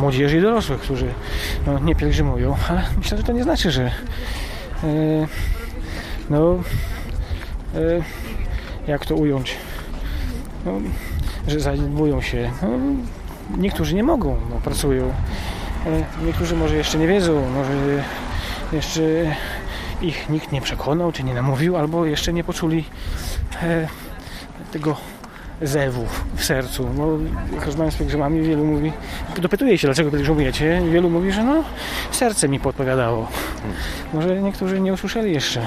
młodzieży 0.00 0.38
i 0.38 0.40
dorosłych, 0.40 0.80
którzy 0.80 1.06
no, 1.66 1.78
nie 1.78 1.94
pielgrzymują, 1.94 2.56
ale 2.68 2.82
myślę, 2.98 3.18
że 3.18 3.24
to 3.24 3.32
nie 3.32 3.42
znaczy, 3.42 3.70
że 3.70 3.82
e, 3.82 3.90
no 6.30 6.58
e, 7.74 7.78
jak 8.86 9.06
to 9.06 9.14
ująć, 9.14 9.56
no, 10.64 10.72
że 11.48 11.60
zaniedbują 11.60 12.20
się. 12.20 12.50
No, 12.62 12.68
niektórzy 13.58 13.94
nie 13.94 14.02
mogą, 14.02 14.36
no, 14.50 14.56
pracują. 14.56 15.04
E, 15.86 16.24
niektórzy 16.26 16.56
może 16.56 16.76
jeszcze 16.76 16.98
nie 16.98 17.06
wiedzą, 17.06 17.50
może 17.50 18.04
jeszcze 18.72 19.02
ich 20.02 20.28
nikt 20.28 20.52
nie 20.52 20.60
przekonał, 20.60 21.12
czy 21.12 21.24
nie 21.24 21.34
namówił, 21.34 21.76
albo 21.76 22.06
jeszcze 22.06 22.32
nie 22.32 22.44
poczuli 22.44 22.84
tego 24.72 24.96
zewu 25.62 26.06
w 26.36 26.44
sercu. 26.44 26.84
Bo 26.84 27.18
jak 27.54 27.66
rozmawiam 27.66 27.92
z 27.92 27.96
pielgrzymami, 27.96 28.42
wielu 28.42 28.64
mówi, 28.64 28.92
dopytuje 29.38 29.78
się, 29.78 29.88
dlaczego 29.88 30.10
pielgrzymujecie. 30.10 30.82
Wielu 30.92 31.10
mówi, 31.10 31.32
że 31.32 31.44
no, 31.44 31.64
serce 32.10 32.48
mi 32.48 32.60
podpowiadało. 32.60 33.28
Może 34.14 34.42
niektórzy 34.42 34.80
nie 34.80 34.92
usłyszeli 34.92 35.32
jeszcze 35.32 35.66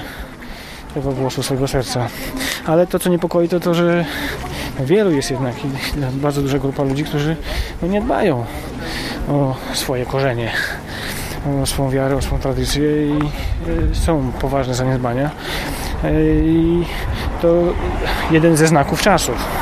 tego 0.94 1.12
głosu 1.12 1.42
swojego 1.42 1.68
serca. 1.68 2.08
Ale 2.66 2.86
to, 2.86 2.98
co 2.98 3.10
niepokoi, 3.10 3.48
to 3.48 3.60
to, 3.60 3.74
że 3.74 4.04
wielu 4.80 5.10
jest 5.10 5.30
jednak 5.30 5.64
i 5.64 5.68
bardzo 6.12 6.42
duża 6.42 6.58
grupa 6.58 6.82
ludzi, 6.82 7.04
którzy 7.04 7.36
no, 7.82 7.88
nie 7.88 8.00
dbają 8.00 8.44
o 9.28 9.56
swoje 9.72 10.06
korzenie, 10.06 10.52
o 11.62 11.66
swą 11.66 11.90
wiarę, 11.90 12.16
o 12.16 12.22
swą 12.22 12.38
tradycję 12.38 13.06
i 13.06 13.18
y, 13.92 13.94
są 13.94 14.32
poważne 14.40 14.74
zaniedbania. 14.74 15.30
Y, 16.04 16.42
I 16.46 16.84
to 17.42 17.48
jeden 18.30 18.56
ze 18.56 18.66
znaków 18.66 19.02
czasów. 19.02 19.55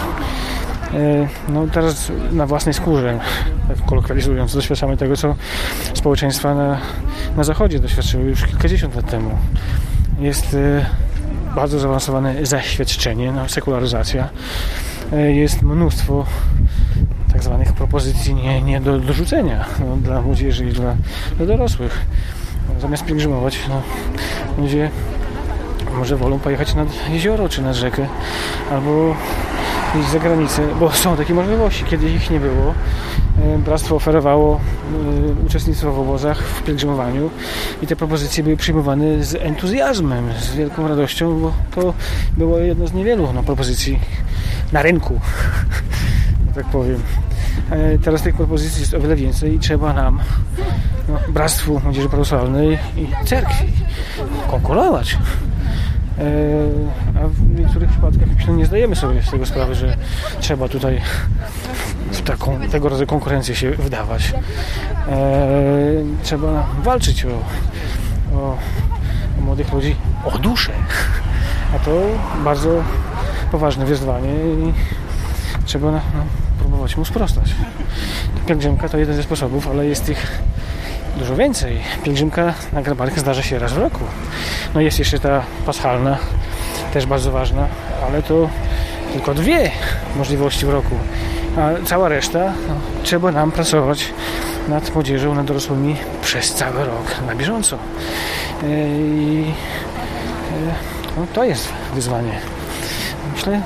Y, 0.94 1.28
No 1.48 1.66
teraz 1.72 2.12
na 2.32 2.46
własnej 2.46 2.74
skórze, 2.74 3.20
tak 3.68 3.86
kolokwializując, 3.86 4.54
doświadczamy 4.54 4.96
tego, 4.96 5.16
co 5.16 5.34
społeczeństwa 5.94 6.54
na, 6.54 6.78
na 7.36 7.44
Zachodzie 7.44 7.78
doświadczyły 7.78 8.24
już 8.24 8.46
kilkadziesiąt 8.46 8.96
lat 8.96 9.10
temu. 9.10 9.30
Jest 10.20 10.54
y, 10.54 10.84
bardzo 11.54 11.78
zaawansowane 11.78 12.46
zaświadczenie, 12.46 13.32
no, 13.32 13.48
sekularyzacja. 13.48 14.28
E, 15.12 15.32
Jest 15.32 15.62
mnóstwo 15.62 16.26
tak 17.32 17.42
zwanych 17.42 17.72
propozycji 17.72 18.34
nie, 18.34 18.62
nie 18.62 18.80
do 18.80 18.98
dorzucenia 18.98 19.64
no, 19.80 19.96
dla 19.96 20.22
młodzieży 20.22 20.64
i 20.66 20.72
dla, 20.72 20.96
dla 21.36 21.46
dorosłych. 21.46 22.00
Zamiast 22.80 23.04
pielgrzymować, 23.04 23.58
no, 23.68 23.82
ludzie 24.58 24.90
może 25.98 26.16
wolą 26.16 26.38
pojechać 26.38 26.74
nad 26.74 26.88
jezioro 27.10 27.48
czy 27.48 27.62
nad 27.62 27.76
rzekę, 27.76 28.06
albo 28.70 29.16
iść 30.00 30.08
za 30.10 30.18
granicę, 30.18 30.62
bo 30.80 30.90
są 30.92 31.16
takie 31.16 31.34
możliwości. 31.34 31.84
Kiedy 31.84 32.10
ich 32.10 32.30
nie 32.30 32.40
było, 32.40 32.74
e, 33.42 33.58
bractwo 33.58 33.96
oferowało 33.96 34.60
e, 35.40 35.46
uczestnictwo 35.46 35.92
w 35.92 35.98
obozach, 35.98 36.38
w 36.38 36.62
pielgrzymowaniu 36.62 37.30
i 37.82 37.86
te 37.86 37.96
propozycje 37.96 38.44
były 38.44 38.56
przyjmowane 38.56 39.24
z 39.24 39.34
entuzjazmem, 39.34 40.32
z 40.40 40.54
wielką 40.54 40.88
radością, 40.88 41.40
bo 41.40 41.52
to 41.74 41.94
było 42.36 42.58
jedno 42.58 42.86
z 42.86 42.92
niewielu 42.92 43.32
no, 43.32 43.42
propozycji 43.42 43.98
na 44.72 44.82
rynku, 44.82 45.20
tak 46.54 46.66
powiem. 46.66 47.00
E, 47.70 47.98
Teraz 47.98 48.22
tych 48.22 48.34
propozycji 48.34 48.80
jest 48.80 48.94
o 48.94 49.00
wiele 49.00 49.16
więcej 49.16 49.54
i 49.54 49.58
trzeba 49.58 49.92
nam, 49.92 50.20
no, 51.08 51.18
Bractwu 51.28 51.80
Młodzieży 51.84 52.08
Prawosławnej 52.08 52.78
i 52.96 53.26
Cerkwi 53.26 53.72
konkurować. 54.50 55.18
E, 56.18 56.24
A 57.24 57.28
w 57.28 57.60
niektórych 57.60 57.90
przypadkach 57.90 58.48
nie 58.48 58.66
zdajemy 58.66 58.96
sobie 58.96 59.22
z 59.22 59.30
tego 59.30 59.46
sprawy, 59.46 59.74
że 59.74 59.96
trzeba 60.40 60.68
tutaj 60.68 61.00
w 62.12 62.22
taką, 62.22 62.60
tego 62.60 62.88
rodzaju 62.88 63.06
konkurencję 63.06 63.54
się 63.54 63.70
wdawać. 63.70 64.32
E, 65.08 65.46
Trzeba 66.22 66.66
walczyć 66.82 67.24
o, 67.24 67.28
o, 68.36 68.38
o 69.38 69.40
młodych 69.40 69.72
ludzi, 69.72 69.96
o 70.24 70.38
duszę. 70.38 70.72
A 71.74 71.78
to 71.78 71.90
bardzo 72.44 72.82
poważne 73.50 73.86
wyzwanie 73.86 74.32
i 74.32 74.72
trzeba 75.64 75.90
no, 75.90 76.00
próbować 76.58 76.96
mu 76.96 77.04
sprostać. 77.04 77.54
Pielgrzymka 78.46 78.88
to 78.88 78.98
jeden 78.98 79.16
ze 79.16 79.22
sposobów, 79.22 79.68
ale 79.68 79.86
jest 79.86 80.08
ich 80.08 80.42
dużo 81.16 81.36
więcej. 81.36 81.80
Pielgrzymka 82.02 82.54
na 82.72 82.82
grabarkę 82.82 83.20
zdarza 83.20 83.42
się 83.42 83.58
raz 83.58 83.72
w 83.72 83.78
roku. 83.78 84.00
No 84.74 84.80
jest 84.80 84.98
jeszcze 84.98 85.18
ta 85.18 85.42
paschalna, 85.66 86.18
też 86.92 87.06
bardzo 87.06 87.32
ważna, 87.32 87.68
ale 88.06 88.22
to 88.22 88.48
tylko 89.12 89.34
dwie 89.34 89.70
możliwości 90.16 90.66
w 90.66 90.70
roku. 90.70 90.94
A 91.56 91.86
cała 91.86 92.08
reszta 92.08 92.38
no, 92.68 92.74
trzeba 93.02 93.32
nam 93.32 93.52
pracować 93.52 94.12
nad 94.68 94.94
młodzieżą, 94.94 95.34
nad 95.34 95.46
dorosłymi 95.46 95.96
przez 96.22 96.54
cały 96.54 96.84
rok 96.84 97.26
na 97.26 97.34
bieżąco. 97.34 97.78
E, 98.62 98.66
I 98.98 99.44
e, 100.68 100.74
no, 101.16 101.26
to 101.32 101.44
jest 101.44 101.68
wyzwanie. 101.94 102.38
Myślę, 103.34 103.62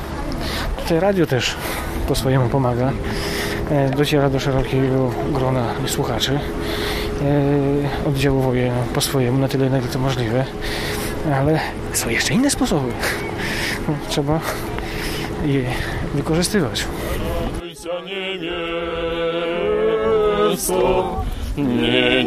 tutaj 0.76 1.00
radio 1.00 1.26
też 1.26 1.56
po 2.08 2.14
swojemu 2.14 2.48
pomaga. 2.48 2.92
E, 3.71 3.89
Dociera 3.89 4.29
do 4.29 4.39
szerokiego 4.39 5.11
grona 5.31 5.65
słuchaczy. 5.87 6.39
E, 7.21 8.07
Oddziałuje 8.09 8.71
po 8.93 9.01
swojemu 9.01 9.37
na 9.37 9.47
tyle, 9.47 9.69
na 9.69 9.77
ile 9.77 9.87
to 9.87 9.99
możliwe. 9.99 10.45
Ale 11.35 11.59
są 11.93 12.09
jeszcze 12.09 12.33
inne 12.33 12.49
sposoby. 12.49 12.91
No, 13.87 13.93
Trzeba 14.09 14.39
je 15.45 15.61
wykorzystywać. 16.13 16.85
Радуйся, 17.63 17.89
невеста, 20.43 20.73
не 21.57 22.23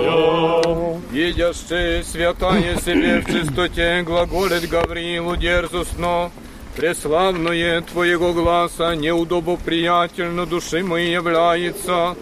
невестная. 0.00 1.00
Видишь 1.12 1.58
ты, 1.68 2.02
святая 2.04 2.76
себе 2.76 3.20
в 3.20 3.26
чистоте, 3.26 4.02
глаголит 4.02 4.68
Гавриилу 4.68 5.36
дерзостно, 5.36 6.30
Преславное 6.75 7.81
твоего 7.81 8.33
гласа, 8.33 8.95
неудобоприятельно 8.95 10.45
души 10.45 10.83
моей 10.83 11.13
является, 11.13 12.15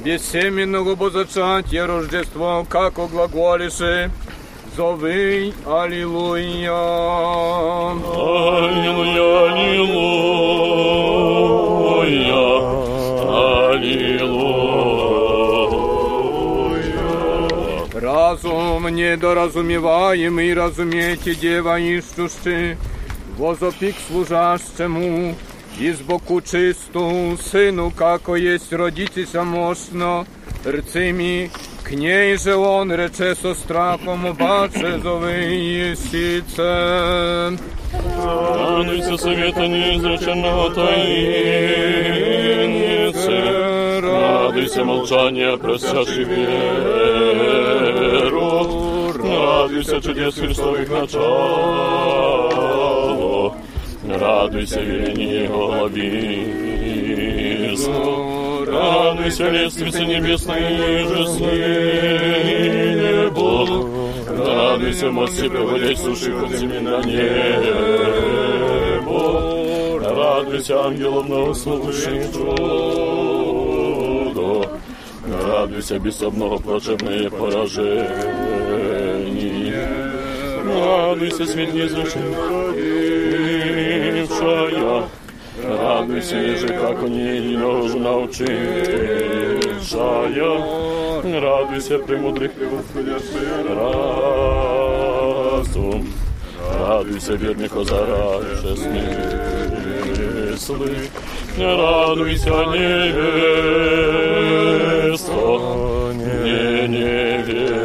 бессеменного 0.00 0.94
бозачатия 0.94 1.86
Рождество, 1.86 2.66
как 2.68 2.98
оглаголиши, 2.98 4.10
зови, 4.76 5.54
Аллилуйя. 5.64 6.70
Аллилуйя, 8.60 9.52
аллилуйя, 9.52 9.94
аллилуйя. 13.70 14.64
Разум 17.94 18.86
недоразумеваемый, 18.88 20.52
разумейте, 20.52 21.34
дева 21.34 21.78
ищущий, 21.80 22.76
возопик 23.38 23.94
служащему, 24.08 25.34
и 25.78 25.92
с 25.92 25.98
боку 25.98 26.40
чисту, 26.40 27.36
сыну, 27.42 27.90
како 27.90 28.36
есть 28.36 28.72
родитеся 28.72 29.42
мощно, 29.42 30.24
рцими, 30.64 31.50
к 31.82 31.90
ней 31.90 32.36
же 32.36 32.54
он 32.56 32.92
рече 32.92 33.34
со 33.34 33.54
страхом, 33.54 34.26
обаче 34.26 35.00
зови 35.00 35.92
исице. 35.92 37.58
Радуйся, 38.24 39.16
совета 39.18 39.66
неизреченного 39.66 40.70
таинницы, 40.74 40.90
радуйся, 44.00 44.84
молчания, 44.84 45.56
просящий 45.56 46.24
веру, 46.24 46.72
радуйся, 49.12 50.00
чудес 50.00 50.34
Христовых 50.34 50.88
начало, 50.88 52.53
Радуйся, 54.20 54.80
верени 54.80 55.46
голубизну, 55.46 56.64
Радуйся, 58.64 59.50
лестницы 59.50 60.04
небесные 60.04 61.04
ниже 61.04 61.26
сыне 61.26 63.28
Бог. 63.30 63.68
Радуйся, 64.28 65.10
мосты 65.10 65.50
приводясь 65.50 66.00
суши 66.00 66.32
под 66.32 66.52
зими 66.52 66.78
на 66.78 67.02
небо. 67.02 67.24
Радуйся, 70.00 70.84
ангелов 70.84 71.28
на 71.28 71.42
услышании 71.50 72.32
чудо! 72.32 73.34
Радуйся, 75.26 75.98
бессобного 75.98 76.58
плачевные 76.58 77.28
поражения. 77.30 78.14
Радуйся, 80.64 81.46
свет 81.46 81.74
незрушимых 81.74 82.63
смерть 84.83 84.83
неизрушившая, 84.83 85.09
радуйся, 85.63 86.35
еже, 86.35 86.67
как 86.67 87.03
у 87.03 87.07
ней 87.07 87.57
научившая, 87.57 88.59
радуйся, 91.41 91.99
премудрых 91.99 92.51
превосходящая 92.53 93.63
разум, 95.55 96.07
радуйся, 96.79 97.33
верных 97.33 97.75
озараше 97.75 98.75
смыслы, 100.57 100.97
радуйся, 101.57 102.49
невеста, 102.49 103.33
не 106.13 106.87
невестная. 106.87 107.79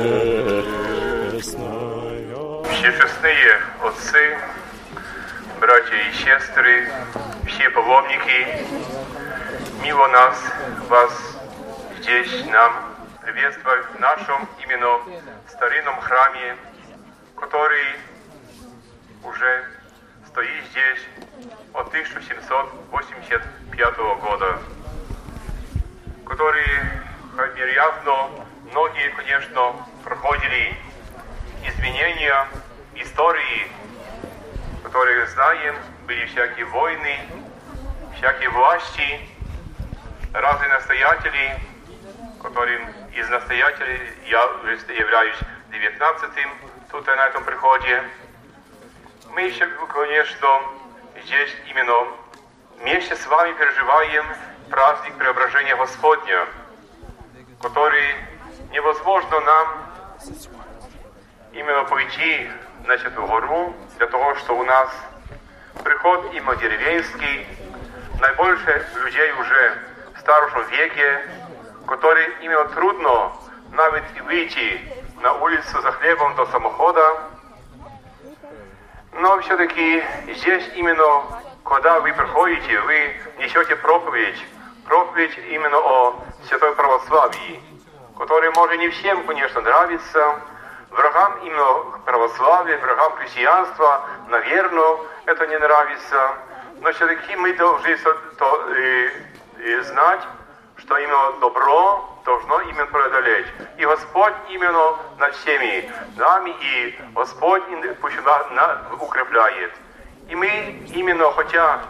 Всечестные 2.71 3.61
отцы, 3.83 4.25
братья 5.61 5.97
и 5.97 6.13
сестры, 6.13 6.75
все 6.85 6.88
Мило 9.82 10.08
нас, 10.08 10.36
вас 10.88 11.12
здесь 12.00 12.46
нам 12.46 12.96
приветствовать 13.22 13.86
в 13.92 14.00
нашем 14.00 14.48
именно 14.64 15.00
старинном 15.48 16.00
храме, 16.02 16.56
который 17.36 17.96
уже 19.24 19.66
стоит 20.28 20.64
здесь 20.72 21.06
от 21.74 21.88
1785 21.88 23.98
года, 23.98 24.60
который, 26.26 26.68
вероятно, 27.56 28.30
многие, 28.72 29.10
конечно, 29.10 29.76
проходили 30.04 30.76
изменения 31.66 32.48
истории, 32.96 33.72
которые 34.84 35.28
знаем, 35.28 35.76
были 36.08 36.26
всякие 36.26 36.66
войны, 36.66 37.20
всякие 38.20 38.50
власти, 38.50 39.22
разные 40.34 40.70
настоятели, 40.70 41.58
которым 42.42 42.90
из 43.14 43.30
настоятелей 43.30 44.12
я 44.28 44.42
являюсь 44.94 45.38
девятнадцатым 45.72 46.52
тут 46.92 47.08
на 47.08 47.28
этом 47.28 47.46
приходе. 47.46 48.04
Мы 49.34 49.44
еще, 49.44 49.66
конечно, 49.88 50.62
здесь 51.24 51.56
именно 51.70 52.08
вместе 52.80 53.16
с 53.16 53.26
вами 53.28 53.54
переживаем 53.54 54.26
праздник 54.70 55.16
Преображения 55.16 55.78
Господня, 55.78 56.46
который 57.62 58.16
невозможно 58.72 59.40
нам 59.40 59.68
именно 61.54 61.86
пойти 61.86 62.50
на 62.84 62.98
Святую 62.98 63.28
Гору, 63.28 63.74
для 63.98 64.08
того, 64.08 64.36
что 64.36 64.58
у 64.58 64.66
нас 64.66 64.90
приход 65.86 66.34
именно 66.34 66.58
деревенский, 66.58 67.48
наибольше 68.20 68.86
людей 69.04 69.32
уже 69.34 69.78
старшем 70.20 70.64
веке, 70.70 71.22
которые 71.88 72.30
именно 72.42 72.66
трудно 72.66 73.34
навіть 73.72 74.22
выйти 74.22 74.82
на 75.22 75.34
улицу 75.34 75.82
за 75.82 75.92
хлебом 75.92 76.36
до 76.36 76.46
самохода. 76.48 77.18
Но 79.14 79.40
все-таки 79.42 80.04
здесь 80.36 80.70
именно, 80.76 81.24
когда 81.64 82.00
вы 82.00 82.14
приходите, 82.14 82.80
вы 82.82 83.16
несете 83.38 83.76
проповедь, 83.76 84.46
проповедь 84.86 85.38
именно 85.50 85.78
о 85.78 86.24
святой 86.48 86.76
православии, 86.76 87.62
который 88.18 88.50
может 88.52 88.80
не 88.80 88.90
всем, 88.90 89.26
конечно, 89.26 89.62
нравится, 89.62 90.36
врагам 90.90 91.40
именно 91.44 92.00
православия, 92.06 92.78
врагам 92.78 93.14
христианства, 93.14 94.06
наверное, 94.28 94.98
это 95.26 95.48
не 95.48 95.58
нравится, 95.58 96.34
все-таки 96.94 97.36
мы 97.36 97.54
должны 97.54 97.98
то, 98.38 98.70
э, 98.76 99.10
э, 99.58 99.82
знать, 99.84 100.22
что 100.78 100.98
именно 100.98 101.34
добро 101.40 102.22
должно 102.26 102.62
именно 102.62 102.86
преодолеть. 102.86 103.48
И 103.78 103.86
Господь 103.86 104.34
именно 104.50 104.96
над 105.18 105.36
всеми 105.36 105.92
нами, 106.16 106.56
и 106.62 107.00
Господь 107.14 107.64
пусть 108.02 108.24
на- 108.24 108.50
на- 108.50 108.82
укрепляет. 109.00 109.72
И 110.30 110.36
мы 110.36 110.48
именно, 110.94 111.32
хотя, 111.32 111.82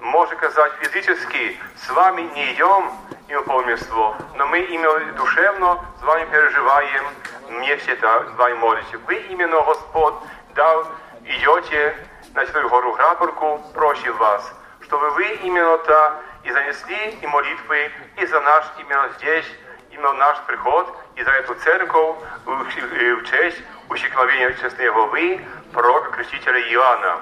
можно 0.00 0.36
сказать, 0.36 0.72
физически 0.80 1.58
с 1.76 1.90
вами 1.90 2.22
не 2.34 2.52
идем 2.52 2.90
именно 3.28 3.42
по 3.42 3.62
мирству, 3.62 4.14
но 4.34 4.46
мы 4.46 4.58
именно 4.60 5.12
душевно 5.14 5.78
с 6.00 6.02
вами 6.02 6.24
переживаем, 6.30 7.04
вместе 7.48 7.96
с 7.96 8.36
вами 8.36 8.54
молимся. 8.54 8.98
Вы 9.06 9.14
именно, 9.30 9.62
Господь, 9.62 10.14
дал, 10.54 10.86
идете 11.24 11.96
на 12.36 12.44
Святую 12.44 12.68
гору 12.68 12.92
Граборку, 12.92 13.62
просим 13.72 14.14
вас, 14.18 14.52
чтобы 14.82 15.10
вы 15.12 15.24
именно-то 15.42 16.20
и 16.44 16.52
занесли 16.52 17.18
и 17.22 17.26
молитвы, 17.26 17.90
и 18.20 18.26
за 18.26 18.40
наш 18.40 18.64
именно 18.78 19.08
здесь, 19.16 19.46
именно 19.90 20.12
наш 20.12 20.38
приход, 20.46 20.94
и 21.16 21.24
за 21.24 21.30
эту 21.30 21.54
церковь 21.54 22.16
в, 22.44 23.24
честь 23.30 23.62
усекновения 23.88 24.52
честной 24.60 24.90
главы 24.90 25.40
пророка 25.72 26.10
Крестителя 26.10 26.60
Иоанна, 26.60 27.20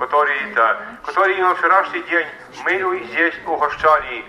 который, 0.00 0.52
да, 0.54 0.80
который 1.04 1.36
на 1.36 1.54
вчерашний 1.54 2.00
день 2.00 2.26
мы 2.64 3.04
здесь 3.04 3.34
угощали 3.46 4.24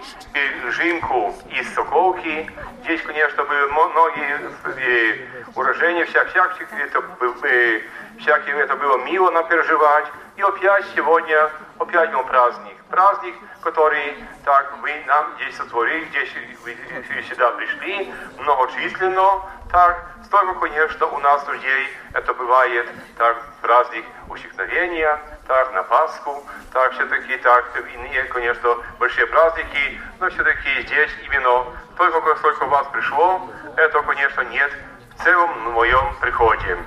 жинку 0.69 1.33
из 1.49 1.73
Соколки. 1.73 2.51
Здесь, 2.83 3.01
конечно, 3.01 3.43
были 3.43 3.65
многие 3.71 5.27
урожения, 5.55 6.05
вся, 6.05 6.25
всяких, 6.25 6.67
это, 6.73 7.03
э, 7.43 7.81
всякие, 8.19 8.55
это 8.59 8.75
было 8.75 8.97
мило 8.99 9.31
нам 9.31 9.47
переживать. 9.47 10.05
И 10.37 10.41
опять 10.43 10.85
сегодня, 10.95 11.49
опять 11.79 12.11
был 12.11 12.23
праздник. 12.25 12.77
Праздник, 12.91 13.33
который 13.61 14.23
так 14.45 14.71
вы 14.83 15.03
нам 15.07 15.33
здесь 15.35 15.57
сотворили, 15.57 16.05
здесь 16.09 16.29
вы 16.63 17.23
сюда 17.23 17.51
пришли, 17.53 18.13
многочисленно, 18.37 19.41
так, 19.71 20.11
столько, 20.25 20.59
конечно, 20.59 21.07
у 21.07 21.17
нас 21.19 21.45
людей 21.47 21.89
это 22.13 22.35
бывает, 22.35 22.87
так, 23.17 23.43
праздник 23.61 24.05
усекновения, 24.29 25.19
так, 25.47 25.73
на 25.73 25.81
Пасху, 25.81 26.45
так, 26.71 26.93
все-таки, 26.93 27.35
так, 27.37 27.65
иные, 27.95 28.23
конечно, 28.25 28.77
большие 28.99 29.25
праздники, 29.25 29.99
но 30.19 30.29
все-таки 30.29 30.81
здесь 30.83 31.11
именно 31.25 31.65
только 31.97 32.35
сколько 32.35 32.65
вас 32.67 32.85
пришло, 32.93 33.49
это, 33.75 34.03
конечно, 34.03 34.41
нет 34.41 34.71
в 35.17 35.23
целом 35.23 35.71
моем 35.71 36.15
приходе. 36.21 36.77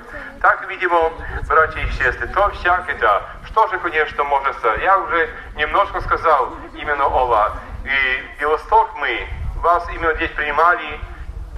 Так, 0.40 0.66
видимо, 0.68 1.12
братья 1.48 1.80
и 1.80 1.90
сестры, 1.90 2.28
то 2.28 2.48
всякое, 2.50 2.96
да. 2.98 3.28
Что 3.50 3.66
же, 3.68 3.78
конечно, 3.78 4.22
можно 4.24 4.52
сказать? 4.52 4.80
Я 4.82 4.98
уже 4.98 5.28
немножко 5.56 6.00
сказал 6.02 6.54
именно 6.74 7.04
о 7.04 7.26
вас. 7.26 7.52
И 7.84 8.40
Белосток 8.40 8.90
мы, 8.96 9.26
вас 9.56 9.86
именно 9.92 10.14
здесь 10.14 10.30
принимали, 10.30 11.00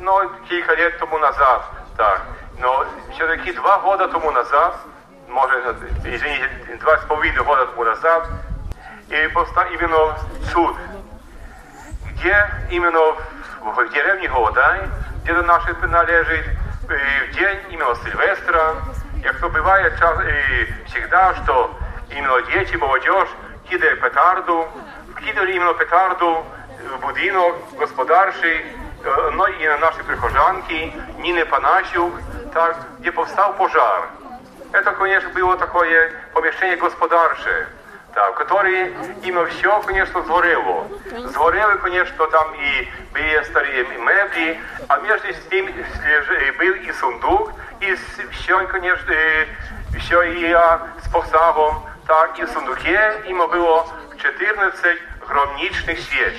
но 0.00 0.30
кілька 0.48 0.74
лет 0.74 0.98
тому 0.98 1.18
назад, 1.18 1.64
так. 1.96 2.22
Но 2.58 2.86
все-таки 3.12 3.52
два 3.52 3.78
года 3.78 4.08
тому 4.08 4.30
назад, 4.30 4.74
может, 5.28 5.76
извините, 6.04 6.48
два 6.80 6.98
с 6.98 7.04
половиной 7.04 7.44
года 7.44 7.66
тому 7.66 7.84
назад, 7.84 8.28
и 9.08 9.28
просто 9.28 9.60
именно 9.72 10.16
суд, 10.52 10.76
где 12.06 12.48
именно 12.70 13.14
в 13.60 13.88
деревне 13.92 14.28
Голодай, 14.28 14.88
где 15.24 15.34
наши 15.34 15.74
належит, 15.86 16.46
э, 16.88 17.26
в 17.26 17.36
день 17.36 17.58
именно 17.70 17.94
Сильвестра, 17.96 18.76
як 19.22 19.38
то 19.38 19.48
бывает 19.50 19.94
всегда, 20.86 21.34
что 21.34 21.78
именно 22.16 22.40
дети, 22.42 22.76
молодежь 22.76 23.28
кидают 23.68 24.00
петарду, 24.00 24.68
кидали 25.24 25.52
именно 25.52 25.74
петарду 25.74 26.44
в 26.96 27.00
будинок 27.00 27.54
господарший, 27.78 28.66
но 29.32 29.46
и 29.48 29.66
на 29.66 29.78
наши 29.78 30.02
прихожанки, 30.04 30.92
Нины 31.18 31.44
Панасюк, 31.44 32.12
так, 32.52 32.76
где 32.98 33.10
повстал 33.12 33.54
пожар. 33.54 34.08
Это, 34.72 34.92
конечно, 34.92 35.28
было 35.30 35.56
такое 35.56 36.12
помещение 36.32 36.76
господаршее, 36.76 37.66
так, 38.14 38.34
которое 38.36 38.92
именно 39.22 39.46
все, 39.46 39.80
конечно, 39.82 40.22
сгорело. 40.22 40.86
Сгорели, 41.26 41.76
конечно, 41.78 42.26
там 42.28 42.54
и 42.54 42.88
были 43.12 43.42
старые 43.44 43.84
мебли, 43.84 44.60
а 44.88 44.98
между 44.98 45.28
лежи- 45.28 46.54
был 46.58 46.74
и 46.74 46.92
сундук, 46.92 47.52
и 47.80 47.94
все, 48.32 48.66
конечно, 48.66 49.14
все 49.98 50.22
и 50.22 50.48
я 50.48 50.80
с 51.04 51.08
посагом, 51.08 51.82
так, 52.07 52.39
и 52.39 52.43
в 52.45 52.49
сундуке 52.49 53.21
ему 53.27 53.47
было 53.47 53.85
14 54.21 54.97
громничных 55.27 55.99
свеч. 55.99 56.33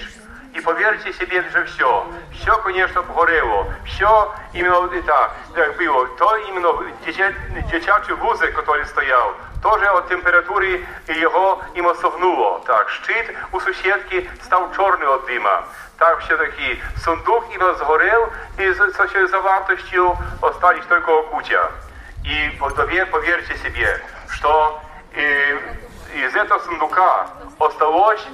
И 0.55 0.61
поверьте 0.61 1.13
себе, 1.13 1.45
что 1.51 1.65
все, 1.65 2.07
все, 2.33 2.57
конечно, 2.63 3.03
погорело, 3.03 3.67
все 3.87 4.33
именно 4.55 4.89
это, 4.93 5.31
так 5.55 5.77
было, 5.77 6.07
то 6.19 6.37
именно 6.37 6.73
дитя- 7.07 7.35
дитячий 7.71 8.15
вузик, 8.15 8.55
который 8.57 8.85
стоял, 8.87 9.35
тоже 9.63 9.91
от 9.91 10.09
температури 10.09 10.81
його 11.09 11.63
іменно 11.75 11.95
совнуло. 11.95 12.61
Так, 12.67 12.91
щит 12.91 13.37
у 13.53 13.61
сусідки 13.61 14.31
став 14.43 14.73
чорний 14.77 15.09
від 15.09 15.27
дима. 15.27 15.63
Так, 15.99 16.21
все-таки 16.21 16.83
сундук 17.05 17.45
іменно 17.55 17.75
згорів, 17.75 18.29
і 18.59 18.73
з 18.73 18.91
з 18.91 19.09
цією 19.13 19.29
завартостю 19.29 20.19
остались 20.41 20.85
тільки 20.89 21.23
куча. 21.31 21.69
И 22.27 22.51
пове- 22.61 23.05
поверьте 23.11 23.55
себе, 23.57 24.01
что 24.31 24.81
э, 25.14 25.60
из 26.16 26.36
этого 26.36 26.60
сундука 26.60 27.28
осталось 27.60 28.26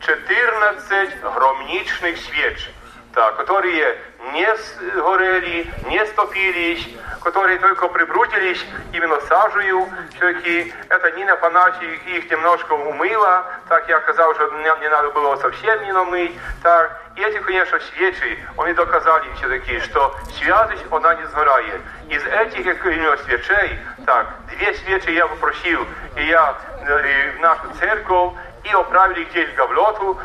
14 0.00 1.20
громничных 1.20 2.18
свеч, 2.18 2.70
так, 3.14 3.36
которые 3.36 3.98
не 4.32 4.56
сгорели, 4.56 5.70
не 5.88 6.04
стопились, 6.06 6.88
которые 7.22 7.58
только 7.58 7.88
прибрутились 7.88 8.64
именно 8.92 9.20
сажею. 9.22 9.88
Все-таки 10.14 10.72
это 10.88 11.10
Нина 11.12 11.36
Паначи 11.36 11.84
их 12.06 12.30
немножко 12.30 12.72
умыла, 12.72 13.46
так 13.68 13.88
я 13.88 14.00
сказал, 14.00 14.34
что 14.34 14.50
мне 14.52 14.70
не 14.80 14.88
надо 14.88 15.10
было 15.10 15.36
совсем 15.36 15.82
не 15.84 15.92
намыть. 15.92 16.32
Так. 16.62 17.01
И 17.15 17.21
эти, 17.21 17.39
конечно, 17.39 17.79
свечи, 17.79 18.45
они 18.57 18.73
доказали 18.73 19.25
все-таки, 19.37 19.79
что 19.79 20.15
святость, 20.37 20.85
она 20.91 21.15
не 21.15 21.25
сгорает. 21.27 21.81
Из 22.09 22.23
этих 22.25 22.85
именно 22.85 23.17
свечей, 23.17 23.79
так, 24.05 24.27
две 24.49 24.73
свечи 24.73 25.09
я 25.09 25.27
попросил, 25.27 25.85
и 26.15 26.25
я 26.27 26.55
э, 26.81 27.31
в 27.37 27.39
нашу 27.39 27.69
церковь, 27.79 28.33
и 28.63 28.69
оправили 28.71 29.27
здесь 29.31 29.53
гавлоту, 29.55 30.19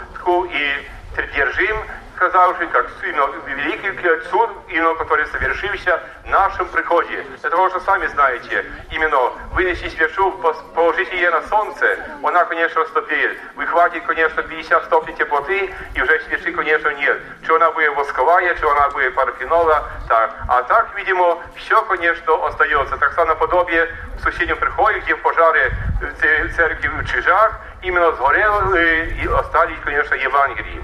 и 0.50 0.88
держим, 1.34 1.78
сказавший, 2.17 2.67
как 2.67 2.89
сильно 2.99 3.27
великий 3.45 3.87
суд, 4.29 4.49
именно 4.67 4.95
который 4.95 5.25
совершился 5.27 6.01
в 6.25 6.29
нашем 6.29 6.67
приходе. 6.67 7.23
Для 7.41 7.49
того, 7.49 7.69
что 7.69 7.79
сами 7.81 8.07
знаете, 8.07 8.65
именно 8.91 9.17
вынести 9.53 9.87
свечу, 9.89 10.31
положить 10.73 11.11
ее 11.13 11.29
на 11.29 11.41
солнце, 11.43 11.97
она, 12.23 12.45
конечно, 12.45 12.81
растопеет. 12.81 13.37
Вы 13.55 13.67
хватит, 13.67 14.03
конечно, 14.05 14.41
50 14.41 14.85
стопней 14.85 15.15
теплоты, 15.15 15.73
и 15.93 16.01
уже 16.01 16.19
свечи, 16.21 16.51
конечно, 16.51 16.89
нет. 16.89 17.21
Что 17.43 17.55
она 17.55 17.71
будет 17.71 17.95
восковая, 17.95 18.55
что 18.55 18.71
она 18.71 18.89
будет 18.89 19.13
парафиновая, 19.13 19.83
так. 20.09 20.35
А 20.49 20.63
так, 20.63 20.95
видимо, 20.95 21.37
все, 21.55 21.81
конечно, 21.83 22.47
остается. 22.47 22.97
Так 22.97 23.13
само 23.13 23.27
наподобие 23.27 23.87
в 24.17 24.23
соседнем 24.23 24.57
приходе, 24.57 24.99
где 24.99 25.15
пожаре 25.15 25.71
в 26.01 26.55
церкви 26.55 26.87
в 26.87 27.05
Чижах, 27.05 27.59
именно 27.83 28.11
сгорело 28.13 28.75
э, 28.75 29.05
и 29.21 29.27
остались, 29.27 29.77
конечно, 29.83 30.15
Евангелии. 30.15 30.83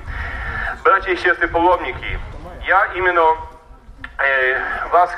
Братья 0.84 1.14
и 1.14 1.16
сестры 1.16 1.48
паломники, 1.48 2.20
я 2.68 2.86
именно 2.96 3.38
э, 4.18 4.60
вас, 4.92 5.10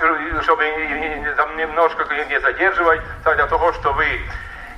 чтобы 0.44 1.34
там 1.36 1.58
немножко 1.58 2.06
не 2.30 2.40
задерживать, 2.40 3.02
для 3.24 3.48
того, 3.48 3.74
что 3.74 3.92
вы 3.94 4.06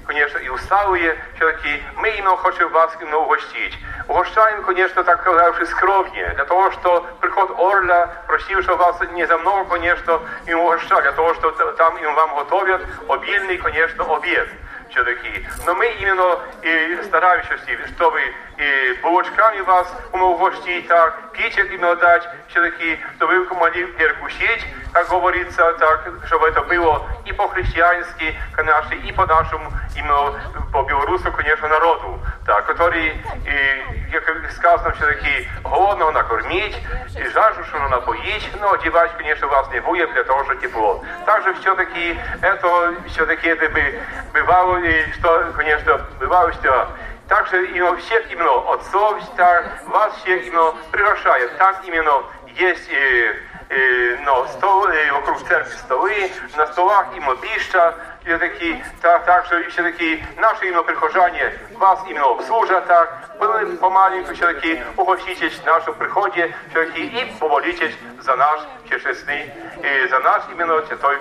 конечно, 0.05 0.37
и 0.37 0.47
усталые, 0.47 1.17
все-таки 1.35 1.83
мы 1.97 2.09
именно 2.11 2.37
хотим 2.37 2.69
вас 2.69 2.95
именно 3.01 3.17
угостить. 3.17 3.77
Угощаем, 4.07 4.63
конечно, 4.63 5.03
так 5.03 5.19
сказавши, 5.19 5.65
скромнее, 5.65 6.29
для 6.29 6.45
того, 6.45 6.71
что 6.71 7.05
приход 7.19 7.51
Орля 7.59 8.09
просил, 8.25 8.63
что 8.63 8.77
вас 8.77 8.97
не 9.11 9.27
за 9.27 9.37
много, 9.37 9.69
конечно, 9.69 10.21
им 10.45 10.59
угощать, 10.61 11.01
для 11.01 11.11
того, 11.11 11.33
что 11.33 11.51
там 11.51 11.97
им 11.97 12.15
вам 12.15 12.35
готовят 12.35 12.81
обильный, 13.09 13.57
конечно, 13.57 14.05
обед 14.15 14.47
все-таки. 14.89 15.45
Но 15.65 15.75
мы 15.75 15.87
именно 15.99 16.39
и 16.61 17.01
стараемся, 17.03 17.57
чтобы 17.93 18.21
и 18.57 18.99
булочками 19.01 19.61
вас 19.61 19.87
угостить, 20.13 20.87
так, 20.87 21.31
печек 21.31 21.71
именно 21.71 21.95
дать, 21.95 22.27
все-таки, 22.49 22.99
чтобы 23.15 23.39
вы 23.39 23.55
могли 23.55 23.85
перекусить, 23.85 24.65
как 24.93 25.09
говорится, 25.09 25.73
так, 25.73 26.09
чтобы 26.25 26.47
это 26.47 26.61
было 26.63 27.05
и 27.25 27.33
по-христиански, 27.33 28.35
конечно, 28.53 28.95
и 28.95 29.11
по-нашему, 29.11 29.71
именно 29.95 30.33
по-белорусу, 30.73 31.31
конечно, 31.31 31.67
народу, 31.67 32.19
так, 32.45 32.65
который, 32.65 33.09
и, 33.09 34.11
как 34.11 34.51
сказано, 34.51 34.91
все-таки, 34.95 35.47
голодного 35.63 36.11
накормить, 36.11 36.77
и 37.15 37.27
жаждущего 37.29 37.87
напоить, 37.89 38.49
но 38.59 38.73
одевать, 38.73 39.11
конечно, 39.17 39.47
вас 39.47 39.69
не 39.71 39.79
будет, 39.81 40.11
для 40.13 40.23
того, 40.23 40.43
что 40.45 40.55
тепло. 40.55 41.03
Также 41.25 41.53
все-таки, 41.55 42.17
это, 42.41 42.95
все-таки, 43.07 43.47
это 43.49 43.69
бы 43.69 44.01
бывало, 44.33 44.77
и 44.77 45.11
что, 45.13 45.51
конечно, 45.55 46.01
бывало, 46.19 46.51
что 46.53 46.89
также 47.28 47.66
именно 47.66 47.96
всех 47.96 48.30
именно 48.30 48.72
отцов, 48.72 49.18
так, 49.36 49.88
вас 49.88 50.14
всех 50.22 50.46
именно 50.46 50.74
приглашают. 50.90 51.56
Там 51.58 51.76
именно 51.86 52.24
есть 52.58 52.90
э, 52.90 53.34
э, 53.70 54.16
но 54.24 54.46
стол, 54.48 54.86
э, 54.88 55.12
вокруг 55.12 55.38
церкви 55.48 55.72
столы, 55.76 56.30
на 56.56 56.66
столах 56.66 57.06
именно 57.16 57.36
пища, 57.36 57.94
все-таки, 58.27 58.83
так, 59.01 59.25
так 59.25 59.45
что 59.45 59.57
все-таки 59.69 60.21
наши 60.37 60.67
именно 60.67 60.83
прихожане 60.83 61.53
вас 61.75 61.99
именно 62.09 62.31
обслужат, 62.31 62.85
так, 62.85 63.29
вы 63.39 63.77
помаленьку 63.77 64.33
все-таки 64.33 64.81
угоститесь 64.97 65.53
в 65.91 65.97
приходе, 65.97 66.53
все-таки 66.71 67.05
и 67.05 67.33
помолитесь 67.39 67.95
за 68.19 68.35
наш 68.35 68.59
честный, 68.89 69.49
и 69.81 70.07
за 70.09 70.19
наш 70.19 70.43
именно 70.51 70.85
святой 70.85 71.17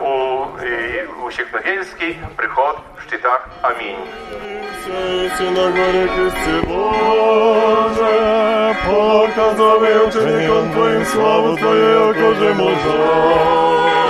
у, 0.00 0.56
и, 0.62 1.06
усекновенский 1.24 2.18
приход 2.36 2.78
в 2.96 3.02
штитах. 3.02 3.46
Аминь. 3.62 3.98
На. 12.86 14.05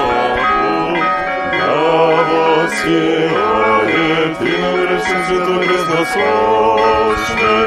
А 2.86 2.86
восхилает 2.86 4.38
Ты 4.38 4.58
на 4.60 4.72
врачем 4.74 5.26
святой 5.26 5.68
пресносущный, 5.68 7.66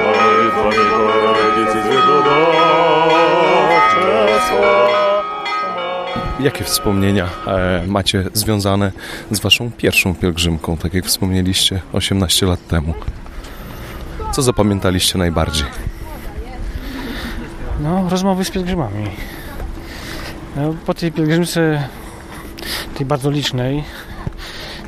молитвами 0.00 0.84
Богородицы 0.90 1.78
Звездодавчества. 1.82 4.74
Jakie 6.40 6.64
wspomnienia 6.64 7.28
e, 7.46 7.82
macie 7.86 8.24
związane 8.32 8.92
z 9.30 9.40
waszą 9.40 9.72
pierwszą 9.72 10.14
pielgrzymką, 10.14 10.76
tak 10.76 10.94
jak 10.94 11.04
wspomnieliście 11.04 11.82
18 11.92 12.46
lat 12.46 12.66
temu? 12.68 12.94
Co 14.32 14.42
zapamiętaliście 14.42 15.18
najbardziej? 15.18 15.66
No, 17.80 18.08
rozmowy 18.08 18.44
z 18.44 18.50
pielgrzymami. 18.50 19.10
No, 20.56 20.74
po 20.86 20.94
tej 20.94 21.12
pielgrzymce, 21.12 21.88
tej 22.96 23.06
bardzo 23.06 23.30
licznej, 23.30 23.84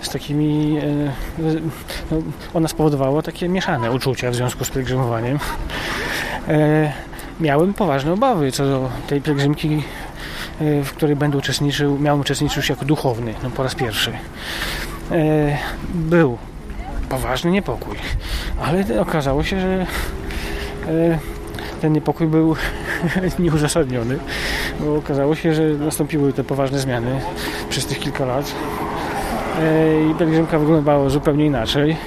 z 0.06 0.10
takimi, 0.10 0.78
e, 0.78 1.12
no, 2.12 2.18
ona 2.54 2.68
spowodowała 2.68 3.22
takie 3.22 3.50
mieszane 3.50 3.92
uczucia 3.92 4.32
w 4.32 4.36
związku 4.36 4.66
z 4.66 4.70
pielgrzymowaniem. 4.70 5.40
E, 6.48 6.94
miałem 7.40 7.74
poważne 7.74 8.14
obawy 8.14 8.52
co 8.52 8.66
do 8.66 8.90
tej 9.08 9.22
pielgrzymki, 9.22 9.84
e, 10.62 10.84
w 10.84 10.94
której 10.94 11.16
będę 11.16 11.38
uczestniczył, 11.38 12.00
miałem 12.00 12.22
uczestniczyć 12.22 12.58
już 12.58 12.70
jako 12.70 12.86
duchowny, 12.86 13.34
no, 13.44 13.50
po 13.50 13.64
raz 13.64 13.76
pierwszy. 13.76 14.12
Był 15.94 16.38
poważny 17.10 17.52
niepokój, 17.52 17.96
ale 18.62 19.02
okazało 19.02 19.44
się, 19.44 19.60
że 19.60 19.86
ten 21.82 21.94
niepokój 21.94 22.28
był 22.28 22.56
nieuzasadniony, 23.40 24.20
bo 24.80 24.96
okazało 24.96 25.36
się, 25.36 25.54
że 25.54 25.64
nastąpiły 25.64 26.34
te 26.34 26.44
poważne 26.44 26.80
zmiany 26.80 27.20
przez 27.70 27.86
tych 27.86 28.00
kilka 28.00 28.26
lat 28.26 28.56
i 30.12 30.16
pielgrzymka 30.16 30.60
wyglądała 30.60 31.10
zupełnie 31.10 31.46
inaczej 31.46 31.98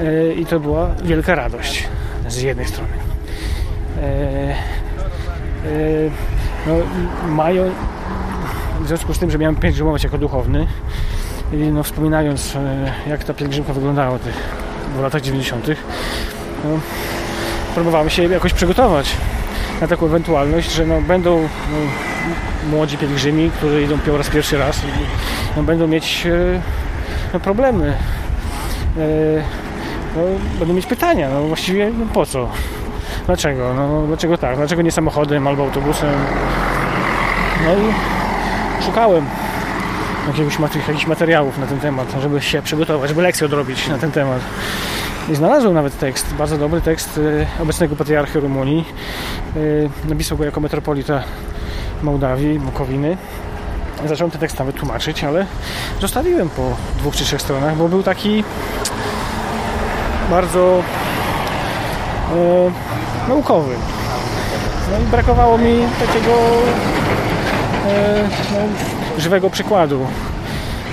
e, 0.00 0.32
i 0.32 0.46
to 0.46 0.60
była 0.60 0.90
wielka 1.04 1.34
radość 1.34 1.88
z 2.28 2.42
jednej 2.42 2.66
strony. 2.66 2.92
E, 4.02 4.54
no, 6.66 6.74
mają 7.28 7.70
w 8.80 8.88
związku 8.88 9.14
z 9.14 9.18
tym, 9.18 9.30
że 9.30 9.38
miałem 9.38 9.56
pielgrzymować 9.56 10.04
jako 10.04 10.18
duchowny 10.18 10.66
no, 11.72 11.82
wspominając 11.82 12.56
jak 13.06 13.24
ta 13.24 13.34
pielgrzymka 13.34 13.72
wyglądała 13.72 14.18
w 14.96 15.00
latach 15.00 15.22
90 15.22 15.66
no, 16.64 16.80
próbowałem 17.74 18.10
się 18.10 18.22
jakoś 18.22 18.52
przygotować 18.52 19.16
na 19.80 19.88
taką 19.88 20.06
ewentualność, 20.06 20.72
że 20.72 20.86
no, 20.86 21.00
będą 21.00 21.40
no, 21.40 21.78
młodzi 22.70 22.98
pielgrzymi, 22.98 23.50
którzy 23.50 23.82
idą 23.82 23.98
po 23.98 24.18
raz 24.18 24.28
pierwszy 24.28 24.58
raz 24.58 24.80
no, 25.56 25.62
będą 25.62 25.86
mieć 25.86 26.26
no, 27.34 27.40
problemy. 27.40 27.96
E, 28.98 29.42
no, 30.16 30.22
będą 30.58 30.74
mieć 30.74 30.86
pytania, 30.86 31.28
no 31.30 31.42
właściwie 31.42 31.90
no, 31.98 32.06
po 32.14 32.26
co? 32.26 32.48
Dlaczego? 33.26 33.74
No, 33.74 34.06
dlaczego 34.06 34.38
tak? 34.38 34.56
Dlaczego 34.56 34.82
nie 34.82 34.90
samochodem 34.90 35.46
albo 35.46 35.62
autobusem? 35.62 36.10
No 37.64 37.72
i 37.74 37.92
szukałem 38.84 39.26
jakiegoś, 40.28 40.58
jakichś 40.88 41.06
materiałów 41.06 41.58
na 41.58 41.66
ten 41.66 41.80
temat, 41.80 42.14
żeby 42.22 42.40
się 42.40 42.62
przygotować, 42.62 43.08
żeby 43.08 43.22
lekcję 43.22 43.46
odrobić 43.46 43.88
na 43.88 43.98
ten 43.98 44.10
temat. 44.10 44.40
I 45.28 45.34
znalazłem 45.34 45.74
nawet 45.74 45.98
tekst, 45.98 46.34
bardzo 46.34 46.58
dobry 46.58 46.80
tekst 46.80 47.20
obecnego 47.62 47.96
patriarchy 47.96 48.40
Rumunii. 48.40 48.84
Napisał 50.08 50.38
go 50.38 50.44
jako 50.44 50.60
metropolita 50.60 51.22
Mołdawii, 52.02 52.58
Bukowiny. 52.58 53.16
Zacząłem 54.06 54.30
ten 54.30 54.40
tekst 54.40 54.58
nawet 54.58 54.76
tłumaczyć, 54.76 55.24
ale 55.24 55.46
zostawiłem 56.00 56.50
po 56.50 56.76
dwóch 56.98 57.16
czy 57.16 57.24
trzech 57.24 57.42
stronach, 57.42 57.76
bo 57.76 57.88
był 57.88 58.02
taki 58.02 58.44
bardzo 60.30 60.82
e, 62.32 63.28
naukowy. 63.28 63.74
No 64.90 64.98
i 64.98 65.10
brakowało 65.10 65.58
mi 65.58 65.80
takiego 66.06 66.32
e, 67.86 68.28
no, 68.52 69.20
żywego 69.20 69.50
przykładu. 69.50 70.06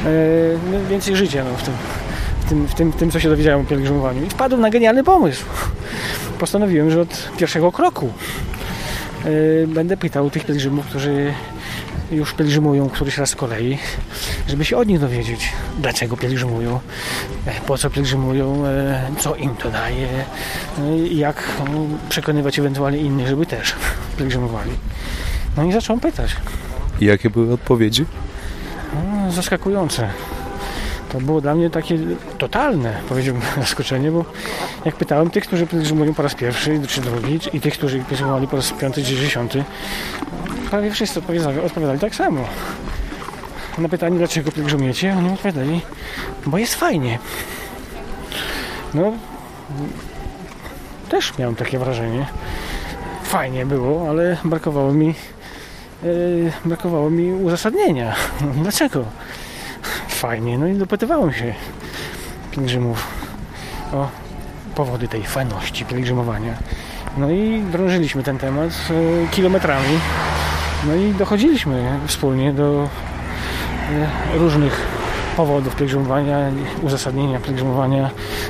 E, 0.05 0.89
więcej 0.89 1.15
życia 1.15 1.43
no, 1.43 1.57
w 1.57 1.63
tym 1.63 1.73
tym, 2.49 2.67
w 2.67 2.75
tym, 2.75 2.91
w 2.91 2.95
tym, 2.95 3.11
co 3.11 3.19
się 3.19 3.29
dowiedziałem 3.29 3.61
o 3.61 3.63
pielgrzymowaniu. 3.63 4.25
I 4.25 4.29
wpadłem 4.29 4.61
na 4.61 4.69
genialny 4.69 5.03
pomysł. 5.03 5.45
Postanowiłem, 6.39 6.91
że 6.91 7.01
od 7.01 7.31
pierwszego 7.37 7.71
kroku 7.71 8.09
yy, 9.25 9.67
będę 9.67 9.97
pytał 9.97 10.29
tych 10.29 10.45
pielgrzymów, 10.45 10.85
którzy 10.85 11.33
już 12.11 12.33
pielgrzymują 12.33 12.89
któryś 12.89 13.17
raz 13.17 13.29
z 13.29 13.35
kolei, 13.35 13.77
żeby 14.47 14.65
się 14.65 14.77
od 14.77 14.87
nich 14.87 14.99
dowiedzieć, 14.99 15.49
dlaczego 15.79 16.17
pielgrzymują, 16.17 16.79
po 17.67 17.77
co 17.77 17.89
pielgrzymują, 17.89 18.63
co 19.19 19.35
im 19.35 19.55
to 19.55 19.71
daje 19.71 20.07
i 21.09 21.17
jak 21.17 21.43
no, 21.59 21.87
przekonywać 22.09 22.59
ewentualnie 22.59 22.97
innych, 22.97 23.27
żeby 23.27 23.45
też 23.45 23.75
pielgrzymowali. 24.17 24.71
No 25.57 25.63
i 25.63 25.71
zacząłem 25.71 25.99
pytać. 25.99 26.35
I 27.01 27.05
jakie 27.05 27.29
były 27.29 27.53
odpowiedzi? 27.53 28.05
No, 28.93 29.31
zaskakujące 29.31 30.09
to 31.09 31.21
było 31.21 31.41
dla 31.41 31.55
mnie 31.55 31.69
takie 31.69 31.97
totalne, 32.37 32.93
powiedziałbym, 33.09 33.43
zaskoczenie, 33.57 34.11
bo 34.11 34.25
jak 34.85 34.95
pytałem 34.95 35.29
tych, 35.29 35.43
którzy 35.43 35.67
pielgrzymują 35.67 36.13
po 36.13 36.23
raz 36.23 36.35
pierwszy 36.35 36.81
czy 36.87 37.01
drugi 37.01 37.39
i 37.53 37.61
tych, 37.61 37.73
którzy 37.73 37.99
pielgrzymowali 37.99 38.47
po 38.47 38.55
raz 38.55 38.71
piąty 38.71 39.03
czy 39.03 39.15
dziesiąty, 39.15 39.63
prawie 40.69 40.91
wszyscy 40.91 41.19
odpowiadali, 41.19 41.59
odpowiadali 41.59 41.99
tak 41.99 42.15
samo. 42.15 42.41
Na 43.77 43.89
pytanie, 43.89 44.17
dlaczego 44.17 44.51
pielgrzymujecie, 44.51 45.15
oni 45.17 45.33
odpowiadali, 45.33 45.81
bo 46.45 46.57
jest 46.57 46.75
fajnie. 46.75 47.19
No, 48.93 49.13
też 51.09 51.37
miałem 51.37 51.55
takie 51.55 51.79
wrażenie. 51.79 52.25
Fajnie 53.23 53.65
było, 53.65 54.09
ale 54.09 54.37
brakowało 54.43 54.93
mi 54.93 55.15
yy, 56.03 56.51
brakowało 56.65 57.09
mi 57.09 57.31
uzasadnienia. 57.33 58.15
Dlaczego? 58.61 59.05
fajnie. 60.19 60.57
No 60.57 60.67
i 60.67 60.73
dopytywałem 60.73 61.33
się 61.33 61.53
pielgrzymów 62.51 63.07
o 63.93 64.09
powody 64.75 65.07
tej 65.07 65.23
fajności 65.23 65.85
pielgrzymowania. 65.85 66.53
No 67.17 67.31
i 67.31 67.63
drążyliśmy 67.71 68.23
ten 68.23 68.37
temat 68.37 68.69
e, 68.69 69.27
kilometrami. 69.27 69.99
No 70.87 70.95
i 70.95 71.13
dochodziliśmy 71.13 71.99
wspólnie 72.07 72.53
do 72.53 72.89
e, 74.33 74.37
różnych 74.37 74.87
powodów 75.37 75.75
pielgrzymowania, 75.75 76.37
uzasadnienia 76.81 77.39
pielgrzymowania, 77.39 78.09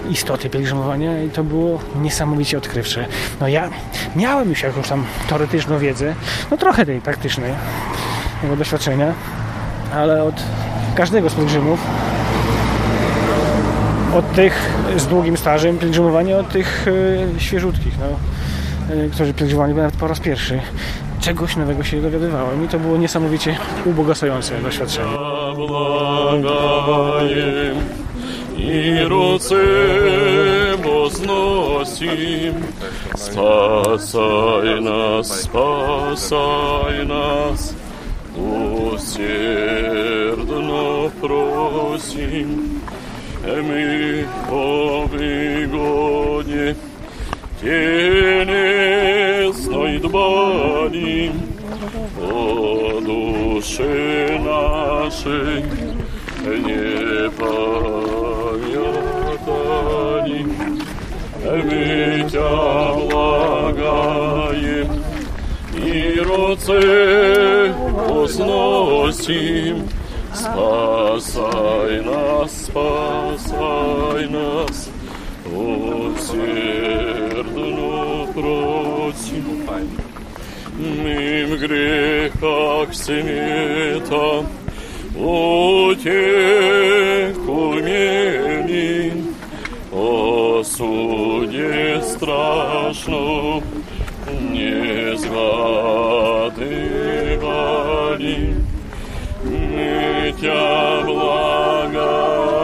istoty 0.10 0.50
pielgrzymowania 0.50 1.24
i 1.24 1.30
to 1.30 1.44
było 1.44 1.80
niesamowicie 2.02 2.58
odkrywcze. 2.58 3.06
No 3.42 3.48
ja 3.48 3.70
miałem 4.16 4.50
już 4.50 4.64
jakąś 4.64 4.88
tam 4.88 5.06
teoretyczną 5.30 5.80
wiedzę, 5.80 6.16
no 6.52 6.58
trochę 6.58 6.86
tej 6.86 7.02
praktycznej, 7.02 7.54
tego 8.42 8.56
doświadczenia, 8.56 9.14
ale 9.96 10.24
od 10.24 10.36
każdego 10.96 11.30
z 11.30 11.36
pielgrzymów 11.36 11.80
od 14.16 14.34
tych 14.34 14.72
z 14.98 15.08
długim 15.08 15.38
stażem 15.38 15.78
pielgrzymowania, 15.78 16.38
od 16.38 16.50
tych 16.50 16.86
e, 17.38 17.40
świeżutkich, 17.40 17.94
no, 18.00 18.06
e, 18.96 19.10
którzy 19.10 19.34
pielgrzymowali 19.34 19.74
nawet 19.74 19.96
po 19.96 20.08
raz 20.08 20.20
pierwszy 20.20 20.60
Czegoś 21.29 21.57
nowego 21.57 21.85
się 21.85 22.03
dowiadywałem 22.03 22.65
i 22.65 22.69
to 22.69 22.79
było 22.79 22.97
niesamowicie 22.97 23.57
ubogacające 23.87 24.61
doświadczenie. 24.63 25.11
Благаем 26.47 27.77
и 28.59 29.05
руце 29.09 30.77
возносим. 30.85 32.55
Спасай 33.15 34.81
нас, 34.81 35.43
спасай 35.43 37.07
нас, 37.07 37.75
усердно 38.95 39.51
просим. 41.21 42.81
Мы 43.45 44.27
о 44.51 45.07
выгоде 45.07 46.77
телесной 47.62 48.80
дбали, 50.00 51.32
о 52.22 53.00
душе 53.02 54.40
нашей 54.40 55.64
не 56.46 57.30
памятали. 57.32 58.40
Мы 61.46 62.10
Тебя 62.30 62.94
благаем 63.10 64.90
и 65.76 66.20
руце 66.20 67.74
возносим. 68.08 69.88
Спасай 70.34 72.02
нас, 72.02 72.66
спасай 72.66 74.28
нас, 74.30 74.89
Усердно 75.52 77.40
просим, 78.34 79.46
мим 80.78 81.58
грехах 81.58 82.94
смета, 82.94 84.46
утеку 85.16 86.14
мели, 87.82 89.24
о 89.92 90.64
суде 90.64 92.02
страшном 92.04 93.64
не 94.52 95.18
сгадывали, 95.18 96.60
мы 99.44 100.34
тебя 100.40 101.02
благодарим 101.06 102.59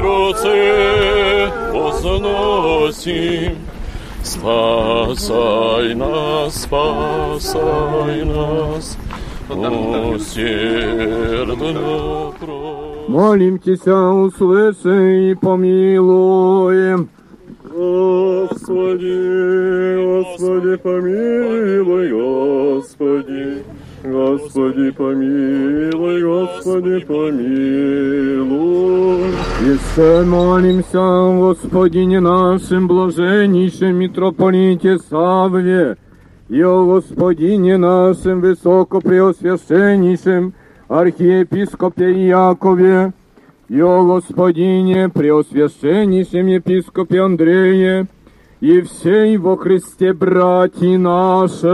руце 0.00 1.50
возносим. 1.72 3.56
Спасай 4.22 5.94
нас, 5.94 6.62
спасай 6.62 8.24
нас, 8.24 8.98
усердно 10.14 10.44
просим. 12.38 12.80
Молимтеся, 13.08 13.96
услыши 13.96 15.30
и 15.30 15.34
помилуем. 15.34 17.08
Господи, 17.64 19.16
Господи, 20.04 20.76
помилуй, 20.76 22.08
Господи, 22.10 23.64
Господи, 24.02 24.90
помилуй, 24.92 26.22
Господи, 26.22 27.00
помилуй. 27.00 28.50
Еще 29.60 30.24
молимся, 30.24 31.38
Господине 31.38 32.20
нашим 32.20 32.88
блаженнейшем 32.88 33.96
митрополите 33.96 34.96
Савве, 34.98 35.98
и 36.48 36.62
о 36.62 36.86
Господине 36.86 37.76
нашем 37.76 38.40
высокопреосвященнейшем 38.40 40.54
архиепископе 40.88 42.26
Якове, 42.26 43.12
и 43.68 43.82
о 43.82 44.02
Господине 44.02 45.10
преосвященнейшем 45.10 46.46
епископе 46.46 47.20
Андрее, 47.20 48.06
и 48.60 48.80
всей 48.80 49.36
во 49.36 49.58
Христе 49.58 50.14
братья 50.14 50.96
наши. 50.96 51.68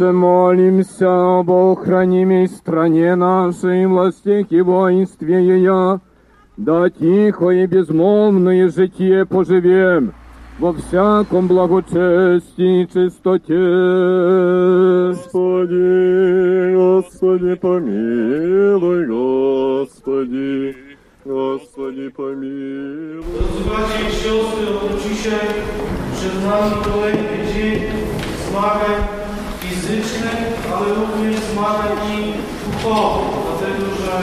Еще 0.00 0.12
молимся 0.12 1.38
об 1.40 1.50
охранимой 1.50 2.48
стране 2.48 3.14
нашей, 3.14 3.86
властях 3.86 4.46
и 4.50 4.60
воинстве 4.60 5.42
ее, 5.42 6.00
да 6.56 6.88
тихо 6.90 7.50
и 7.50 7.66
безмолвное 7.66 8.68
житие 8.68 9.26
поживем 9.26 10.12
во 10.59 10.71
всяком 10.73 11.47
благочестии 11.47 12.83
и 12.83 12.87
чистоте. 12.87 13.53
Господи, 15.13 16.75
Господи, 16.75 17.55
помилуй, 17.55 19.05
Господи, 19.05 20.75
Господи, 21.25 22.09
помилуй. 22.09 23.23
Bracia 23.65 23.99
i 24.07 24.11
siostry, 24.11 24.65
oto 24.69 24.97
dzisiaj 25.03 25.47
przed 26.15 26.35
nami 26.45 26.71
kolejny 26.83 27.53
dzień 27.53 27.81
zmagań 28.49 28.99
fizycznych, 29.59 30.71
ale 30.75 30.93
również 30.93 31.35
zmagań 31.39 31.97
i 32.11 32.33
duchowych, 32.65 33.27
dlatego 33.45 33.85
że 33.95 34.13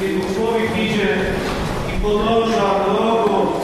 kiedy 0.00 0.34
człowiek 0.34 0.70
idzie 0.84 1.16
i 1.96 2.00
podąża 2.00 2.84
drogą 2.84 3.57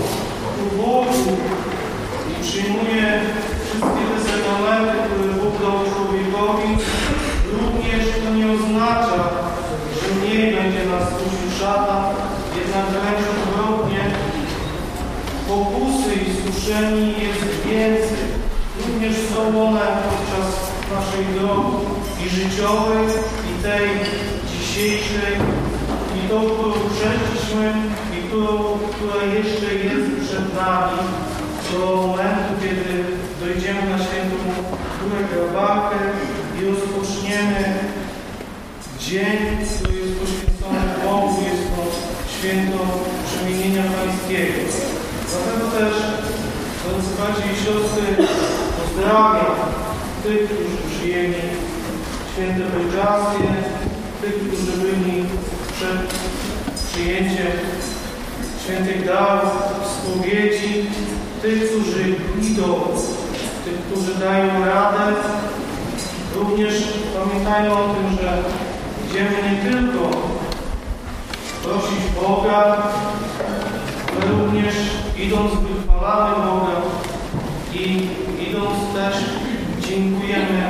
dziękujemy 79.95 80.69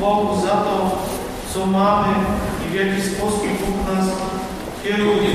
Bogu 0.00 0.40
za 0.40 0.48
to, 0.48 0.98
co 1.54 1.66
mamy 1.66 2.14
i 2.66 2.70
w 2.70 2.74
jaki 2.74 3.02
sposób 3.02 3.42
Bóg 3.42 3.94
nas 3.94 4.06
kieruje. 4.82 5.30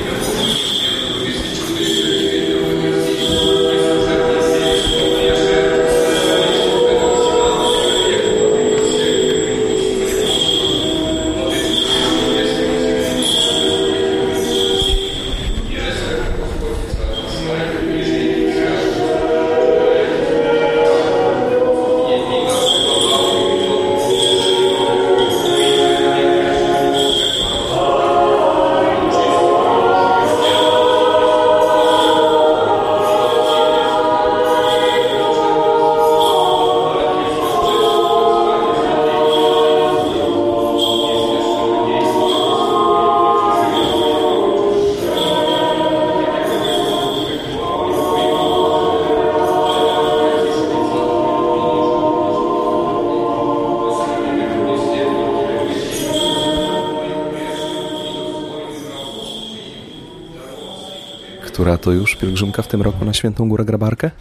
To 61.92 61.96
już 61.96 62.16
pielgrzymka 62.16 62.62
w 62.62 62.68
tym 62.68 62.82
roku 62.82 63.06
na 63.06 63.14
Świętą 63.14 63.50
Górę 63.50 63.66
Grabarkę? 63.66 64.12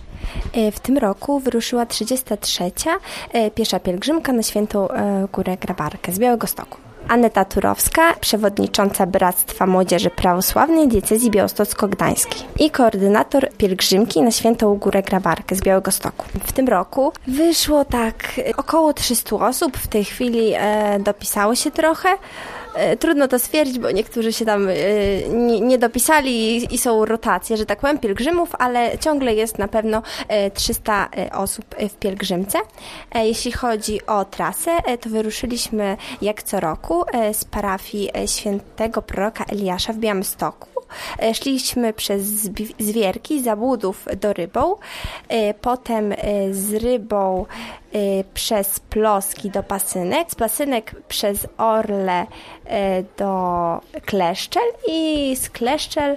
E, 0.53 0.73
W 0.73 0.81
tym 0.81 0.99
roku 0.99 1.41
wyruszyła 1.41 1.87
33. 1.87 2.65
e, 3.33 3.51
piesza 3.51 3.81
pielgrzymka 3.81 4.33
na 4.33 4.43
Świętą 4.43 4.89
e, 4.89 5.27
Górę 5.33 5.57
Grabarkę 5.57 6.13
z 6.13 6.19
Białego 6.19 6.47
Stoku. 6.47 6.77
Aneta 7.09 7.45
Turowska, 7.45 8.15
przewodnicząca 8.21 9.07
Bractwa 9.07 9.67
Młodzieży 9.67 10.11
Prawosławnej 10.11 10.89
Diecezji 10.89 11.31
Białostocko-Gdańskiej 11.31 12.43
i 12.59 12.71
koordynator 12.71 13.49
pielgrzymki 13.59 14.23
na 14.23 14.31
Świętą 14.31 14.75
Górę 14.75 15.03
Grabarkę 15.03 15.55
z 15.55 15.61
Białego 15.61 15.91
Stoku. 15.91 16.27
W 16.45 16.53
tym 16.53 16.69
roku 16.69 17.13
wyszło 17.27 17.85
tak 17.85 18.41
około 18.57 18.93
300 18.93 19.37
osób, 19.37 19.77
w 19.77 19.89
tej 19.89 20.05
chwili 20.05 20.53
e, 20.55 20.99
dopisało 21.01 21.55
się 21.55 21.71
trochę. 21.71 22.09
E, 22.75 22.97
Trudno 22.97 23.29
to 23.29 23.39
stwierdzić, 23.39 23.79
bo 23.79 23.91
niektórzy 23.91 24.33
się 24.33 24.45
tam 24.45 24.69
e, 24.69 24.75
nie, 25.61 25.79
dopisali 25.79 26.75
i, 26.75 26.79
są 26.79 27.05
rotacje, 27.05 27.57
że 27.57 27.67
tak 27.67 27.81
powiem, 27.81 27.99
pielgrzymów, 27.99 28.51
ale 28.59 28.99
ciągle 28.99 29.35
jest 29.35 29.59
na 29.59 29.69
pewno 29.69 30.03
e, 30.29 30.51
300 30.51 31.09
e, 31.17 31.33
osób 31.33 31.65
w 31.91 31.95
pielgrzymce. 31.95 32.59
Jeśli 33.15 33.53
chodzi 33.53 34.07
o 34.07 34.25
trasę, 34.25 34.71
to 35.01 35.11
wyruszyliśmy 35.11 35.97
jak 36.23 36.43
co 36.43 36.61
roku 36.61 37.05
z 37.33 37.45
parafii 37.45 38.11
świętego 38.27 39.03
proroka 39.03 39.45
Eliasza 39.45 39.93
w 39.93 39.97
Białymstoku. 39.97 40.69
Szliśmy 41.33 41.93
przez 41.93 42.23
Zwierki, 42.79 43.43
Zabłudów 43.43 44.07
do 44.21 44.33
Rybą, 44.33 44.77
potem 45.61 46.15
z 46.51 46.75
Rybą 46.75 47.47
przez 48.35 48.81
Ploski 48.81 49.51
do 49.51 49.63
Pasynek, 49.63 50.31
z 50.31 50.35
Pasynek 50.35 50.95
przez 51.09 51.47
Orle 51.59 52.27
e, 52.65 53.03
do 53.19 53.81
Kleszczel 54.07 54.63
i 54.89 55.37
z 55.37 55.51
Kleszczel 55.51 56.17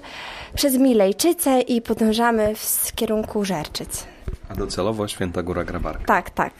przez 0.55 0.77
Milejczyce 0.77 1.61
i 1.61 1.81
podążamy 1.81 2.55
w 2.55 2.91
kierunku 2.95 3.45
Żerczyc. 3.45 4.07
A 4.49 4.55
docelowo 4.55 5.07
Święta 5.07 5.43
Góra 5.43 5.63
Grabarka. 5.63 6.05
Tak, 6.05 6.29
tak. 6.29 6.53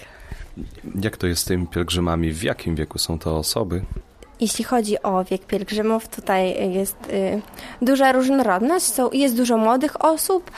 Jak 1.02 1.18
to 1.18 1.28
jest 1.28 1.42
z 1.42 1.46
tymi 1.46 1.68
pielgrzymami? 1.68 2.32
W 2.32 2.44
jakim 2.44 2.76
wieku 2.76 3.00
są 3.00 3.20
to 3.20 3.38
osoby? 3.38 3.82
Jeśli 4.44 4.64
chodzi 4.64 5.04
o 5.04 5.24
wiek 5.24 5.46
pielgrzymów, 5.46 6.08
tutaj 6.08 6.74
jest 6.74 6.98
y, 7.10 7.42
duża 7.82 8.12
różnorodność. 8.12 8.86
Są, 8.86 9.12
jest 9.12 9.38
dużo 9.38 9.58
młodych 9.58 10.06
osób, 10.06 10.52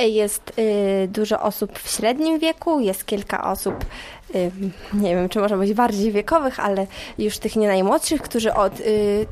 y, 0.00 0.08
jest 0.08 0.52
y, 0.58 1.08
dużo 1.08 1.40
osób 1.40 1.78
w 1.78 1.90
średnim 1.90 2.38
wieku, 2.38 2.80
jest 2.80 3.04
kilka 3.04 3.50
osób, 3.50 3.74
nie 4.94 5.16
wiem, 5.16 5.28
czy 5.28 5.40
można 5.40 5.56
być 5.56 5.74
bardziej 5.74 6.12
wiekowych, 6.12 6.60
ale 6.60 6.86
już 7.18 7.38
tych 7.38 7.56
nie 7.56 7.68
najmłodszych, 7.68 8.22
którzy 8.22 8.54
od. 8.54 8.72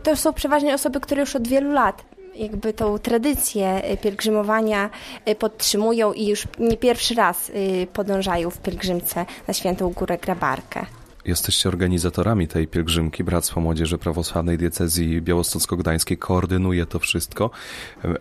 To 0.02 0.16
są 0.16 0.32
przeważnie 0.32 0.74
osoby, 0.74 1.00
które 1.00 1.20
już 1.20 1.36
od 1.36 1.48
wielu 1.48 1.72
lat 1.72 2.02
jakby 2.34 2.72
tą 2.72 2.98
tradycję 2.98 3.82
pielgrzymowania 4.02 4.90
podtrzymują 5.38 6.12
i 6.12 6.26
już 6.26 6.44
nie 6.58 6.76
pierwszy 6.76 7.14
raz 7.14 7.52
podążają 7.92 8.50
w 8.50 8.58
pielgrzymce 8.58 9.26
na 9.48 9.54
Świętą 9.54 9.92
Górę 9.92 10.18
Grabarkę. 10.18 10.99
Jesteście 11.24 11.68
organizatorami 11.68 12.48
tej 12.48 12.68
pielgrzymki. 12.68 13.24
Bractwo 13.24 13.60
Młodzieży 13.60 13.98
Prawosławnej 13.98 14.58
Diecezji 14.58 15.22
Białostocko-Gdańskiej 15.22 16.18
koordynuje 16.18 16.86
to 16.86 16.98
wszystko. 16.98 17.50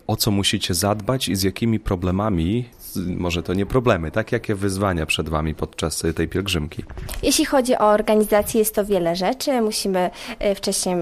O 0.08 0.16
co 0.16 0.32
musicie 0.32 0.74
zadbać 0.74 1.30
i 1.30 1.36
z 1.36 1.44
jakimi 1.44 1.80
problemami, 1.80 2.70
może 2.96 3.44
to 3.44 3.54
nie 3.54 3.66
problemy, 3.66 4.12
tak? 4.12 4.32
Jakie 4.32 4.56
wyzwania 4.56 5.06
przed 5.06 5.30
wami 5.30 5.56
podczas 5.56 6.04
tej 6.16 6.28
pielgrzymki? 6.28 6.84
Jeśli 7.24 7.46
chodzi 7.46 7.76
o 7.76 7.88
organizację, 7.88 8.60
jest 8.60 8.76
to 8.76 8.86
wiele 8.86 9.16
rzeczy. 9.16 9.62
Musimy 9.62 10.10
e, 10.40 10.56
wcześniej 10.56 10.96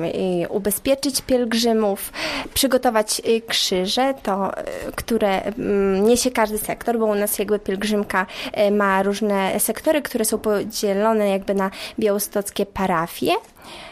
e, 0.44 0.50
ubezpieczyć 0.50 1.22
pielgrzymów, 1.22 2.12
przygotować 2.54 3.22
krzyże, 3.48 4.14
to, 4.24 4.52
które 4.96 5.44
mm, 5.44 6.04
niesie 6.06 6.32
każdy 6.32 6.58
sektor, 6.58 7.00
bo 7.00 7.06
u 7.06 7.16
nas 7.16 7.40
jakby 7.40 7.60
pielgrzymka 7.60 8.26
ma 8.72 9.04
różne 9.04 9.60
sektory, 9.60 10.02
które 10.02 10.26
są 10.26 10.38
podzielone 10.38 11.30
jakby 11.30 11.54
na 11.54 11.72
białostockie 12.00 12.66
parafie. 12.66 13.32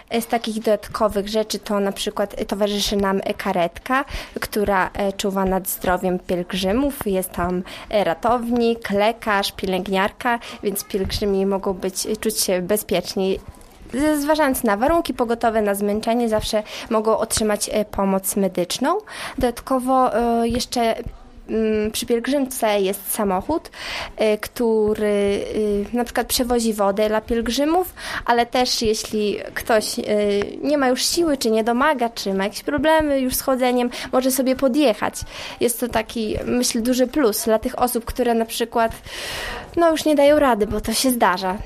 E, 0.10 0.22
Z 0.22 0.28
takich 0.28 0.56
dodatkowych 0.56 1.28
rzeczy 1.28 1.60
to 1.60 1.80
na 1.80 1.92
przykład 1.92 2.36
e, 2.38 2.46
towarzyszy 2.46 2.96
nam 2.96 3.22
karetka, 3.38 4.06
która 4.40 4.90
e, 4.94 5.14
czuwa 5.14 5.46
nad 5.46 5.70
zdrowiem 5.70 6.20
pielgrzymów. 6.20 7.08
Jest 7.08 7.32
tam 7.32 7.64
ratownik, 7.90 8.90
lekarz, 8.90 9.52
pielęgniarka, 9.52 10.40
więc 10.64 10.84
pielgrzymi 10.84 11.46
mogą 11.46 11.74
być, 11.74 12.08
czuć 12.20 12.40
się 12.40 12.62
bezpieczniej. 12.62 13.40
Zważając 14.20 14.64
na 14.64 14.78
warunki 14.78 15.14
pogotowe, 15.14 15.62
na 15.62 15.76
zmęczenie, 15.76 16.30
zawsze 16.30 16.64
mogą 16.90 17.18
otrzymać 17.18 17.70
pomoc 17.92 18.36
medyczną. 18.36 18.98
Dodatkowo 19.38 20.12
jeszcze 20.44 20.96
przy 21.92 22.06
pielgrzymce 22.06 22.82
jest 22.82 23.12
samochód, 23.12 23.72
y, 24.22 24.38
który 24.38 25.06
y, 25.56 25.86
na 25.94 26.04
przykład 26.04 26.28
przewozi 26.28 26.74
wodę 26.74 27.08
dla 27.08 27.22
pielgrzymów, 27.22 27.94
ale 28.26 28.46
też 28.46 28.82
jeśli 28.82 29.40
ktoś 29.54 30.00
y, 30.00 30.04
nie 30.62 30.78
ma 30.78 30.88
już 30.88 31.06
siły, 31.06 31.38
czy 31.38 31.52
nie 31.52 31.64
domaga, 31.64 32.10
czy 32.10 32.34
ma 32.34 32.44
jakieś 32.44 32.64
problemy 32.64 33.20
już 33.20 33.36
z 33.36 33.42
chodzeniem, 33.42 33.90
może 34.12 34.32
sobie 34.32 34.56
podjechać. 34.56 35.16
Jest 35.60 35.80
to 35.80 35.88
taki, 35.88 36.36
myślę, 36.46 36.82
duży 36.82 37.08
plus 37.08 37.46
dla 37.46 37.60
tych 37.60 37.80
osób, 37.80 38.06
które 38.06 38.34
na 38.34 38.46
przykład 38.46 38.92
no 39.76 39.92
już 39.92 40.06
nie 40.06 40.16
dają 40.16 40.40
rady, 40.40 40.68
bo 40.68 40.82
to 40.82 40.94
się 40.94 41.12
zdarza. 41.12 41.58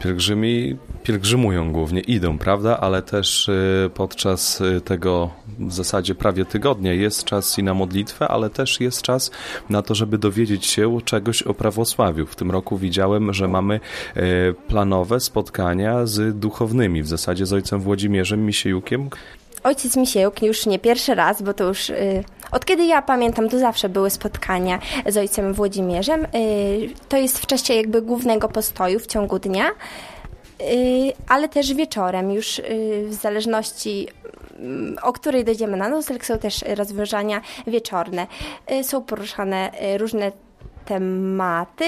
Pielgrzymi 0.00 0.76
pielgrzymują 1.02 1.72
głównie, 1.72 2.00
idą, 2.00 2.38
prawda? 2.38 2.80
Ale 2.80 3.02
też 3.02 3.48
y, 3.48 3.90
podczas 3.94 4.60
y, 4.60 4.80
tego 4.80 5.30
w 5.58 5.72
zasadzie 5.72 6.14
prawie 6.14 6.44
tygodnia 6.44 6.92
jest 6.92 7.24
czas 7.24 7.58
i 7.58 7.62
na 7.62 7.74
modlitwę, 7.74 8.28
ale 8.28 8.50
też 8.50 8.80
jest 8.80 9.02
czas 9.02 9.30
na 9.70 9.82
to, 9.82 9.94
żeby 9.94 10.18
dowiedzieć 10.18 10.66
się 10.66 10.98
czegoś 11.04 11.42
o 11.42 11.54
prawosławiu. 11.54 12.26
W 12.26 12.36
tym 12.36 12.50
roku 12.50 12.78
widziałem, 12.78 13.32
że 13.32 13.48
mamy 13.48 13.80
y, 14.16 14.54
planowe 14.68 15.20
spotkania 15.20 16.06
z 16.06 16.38
duchownymi, 16.38 17.02
w 17.02 17.08
zasadzie 17.08 17.46
z 17.46 17.52
ojcem 17.52 17.80
Włodzimierzem 17.80 18.46
Misiejukiem, 18.46 19.10
Ojciec 19.64 19.96
Misiejuk 19.96 20.42
już 20.42 20.66
nie 20.66 20.78
pierwszy 20.78 21.14
raz, 21.14 21.42
bo 21.42 21.54
to 21.54 21.64
już 21.64 21.90
y, 21.90 22.24
od 22.52 22.64
kiedy 22.64 22.84
ja 22.84 23.02
pamiętam, 23.02 23.48
to 23.48 23.58
zawsze 23.58 23.88
były 23.88 24.10
spotkania 24.10 24.78
z 25.06 25.16
ojcem 25.16 25.54
Włodzimierzem. 25.54 26.24
Y, 26.24 26.28
to 27.08 27.16
jest 27.16 27.38
w 27.38 27.46
czasie 27.46 27.74
jakby 27.74 28.02
głównego 28.02 28.48
postoju 28.48 28.98
w 29.00 29.06
ciągu 29.06 29.38
dnia, 29.38 29.66
y, 29.68 31.12
ale 31.28 31.48
też 31.48 31.74
wieczorem, 31.74 32.32
już 32.32 32.60
w 33.04 33.14
zależności 33.14 34.08
mm, 34.58 34.96
o 35.02 35.12
której 35.12 35.44
dojdziemy 35.44 35.76
na 35.76 35.88
nocleg, 35.88 36.26
są 36.26 36.38
też 36.38 36.64
rozważania 36.76 37.40
wieczorne. 37.66 38.26
Są 38.82 39.02
poruszane 39.02 39.70
różne 39.98 40.32
tematy. 40.88 41.84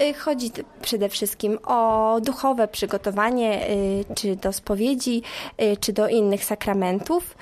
Y, 0.00 0.14
chodzi 0.14 0.50
przede 0.82 1.08
wszystkim 1.08 1.58
o 1.66 2.20
duchowe 2.20 2.68
przygotowanie 2.68 3.70
y, 3.70 4.04
czy 4.14 4.36
do 4.36 4.52
spowiedzi, 4.52 5.22
y, 5.62 5.76
czy 5.76 5.92
do 5.92 6.08
innych 6.08 6.44
sakramentów, 6.44 7.36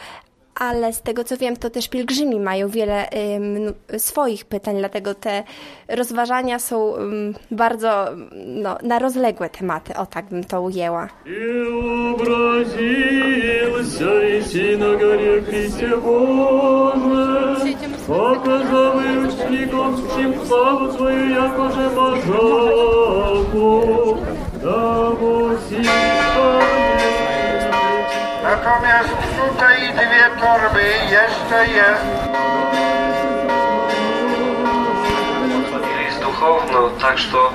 ale 0.61 0.93
z 0.93 1.03
tego 1.03 1.25
co 1.25 1.37
wiem, 1.37 1.57
to 1.57 1.71
też 1.71 1.89
pielgrzymi 1.89 2.41
mają 2.41 2.69
wiele 2.69 3.09
y, 3.93 3.99
swoich 3.99 4.45
pytań, 4.45 4.77
dlatego 4.79 5.15
te 5.15 5.45
rozważania 5.89 6.59
są 6.59 6.97
y, 6.97 6.99
bardzo 7.51 8.07
no, 8.47 8.79
na 8.83 8.99
rozległe 8.99 9.51
tematy, 9.51 9.97
o 9.97 10.07
tak 10.07 10.27
bym 10.27 10.45
to 10.45 10.61
ujęła. 10.63 11.09
I 11.27 11.31
и 18.10 18.10
на 18.10 18.10
горе 18.10 18.10
Христе 18.10 18.10
Боже, 18.10 18.36
показал 18.36 19.00
и 19.00 19.18
ученикам 19.18 19.96
всем 19.96 20.46
славу 20.46 20.92
свою, 20.94 21.30
якоже 21.30 21.90
Божаку, 21.90 23.74
да 24.62 25.12
Natomiast 28.44 29.10
tutaj 29.38 29.78
dwie 29.94 30.30
torby 30.42 30.86
jeszcze 31.12 31.60
jest. 31.74 32.06
Есть 36.06 36.22
духовно, 36.22 36.90
так 37.02 37.18
что 37.18 37.52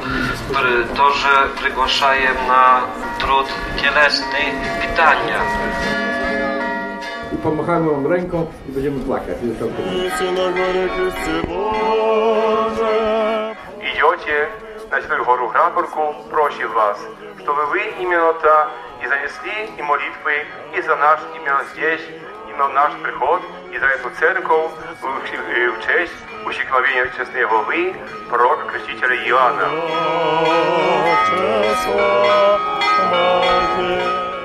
при- 0.48 0.84
тоже 0.96 1.48
приглашаем 1.62 2.36
на 2.48 2.80
труд 3.20 3.46
телесный 3.80 4.52
питания. 4.82 5.40
I 5.40 6.03
pomachamy 7.44 7.90
wam 7.90 8.06
ręką 8.06 8.46
i 8.68 8.72
będziemy 8.72 9.04
plakać. 9.04 9.36
Jest 9.42 9.58
to 9.60 9.66
Идете 13.82 14.48
на 14.90 15.00
Святую 15.00 15.24
гору 15.24 15.48
Граборку, 15.48 16.00
просим 16.30 16.72
вас, 16.72 16.98
чтобы 17.42 17.66
вы 17.66 17.80
именно 18.02 18.32
то 18.42 18.68
и 19.02 19.08
занесли 19.08 19.56
и 19.78 19.82
молитвы, 19.82 20.34
и 20.76 20.82
за 20.82 20.96
наш 20.96 21.20
именно 21.36 21.60
здесь, 21.72 22.00
именно 22.48 22.68
наш 22.68 22.92
приход, 23.02 23.40
и 23.74 23.78
за 23.78 23.86
эту 23.86 24.10
церковь 24.18 24.70
в, 25.00 25.04
в- 25.04 25.76
в 25.76 25.86
честь 25.86 26.12
усекновения 26.46 27.06
честной 27.16 27.46
главы 27.46 27.94
пророка 28.28 28.64
Крестителя 28.70 29.16
Иоанна. 29.28 29.68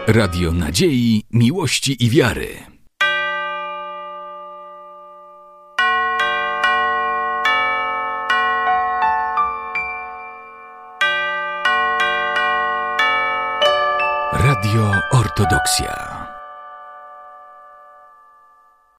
Radio 0.07 0.51
Nadziei, 0.51 1.23
Miłości 1.31 1.95
i 2.05 2.09
Wiary. 2.09 2.68
Radio 14.60 14.92
Ortodoksja. 15.16 16.19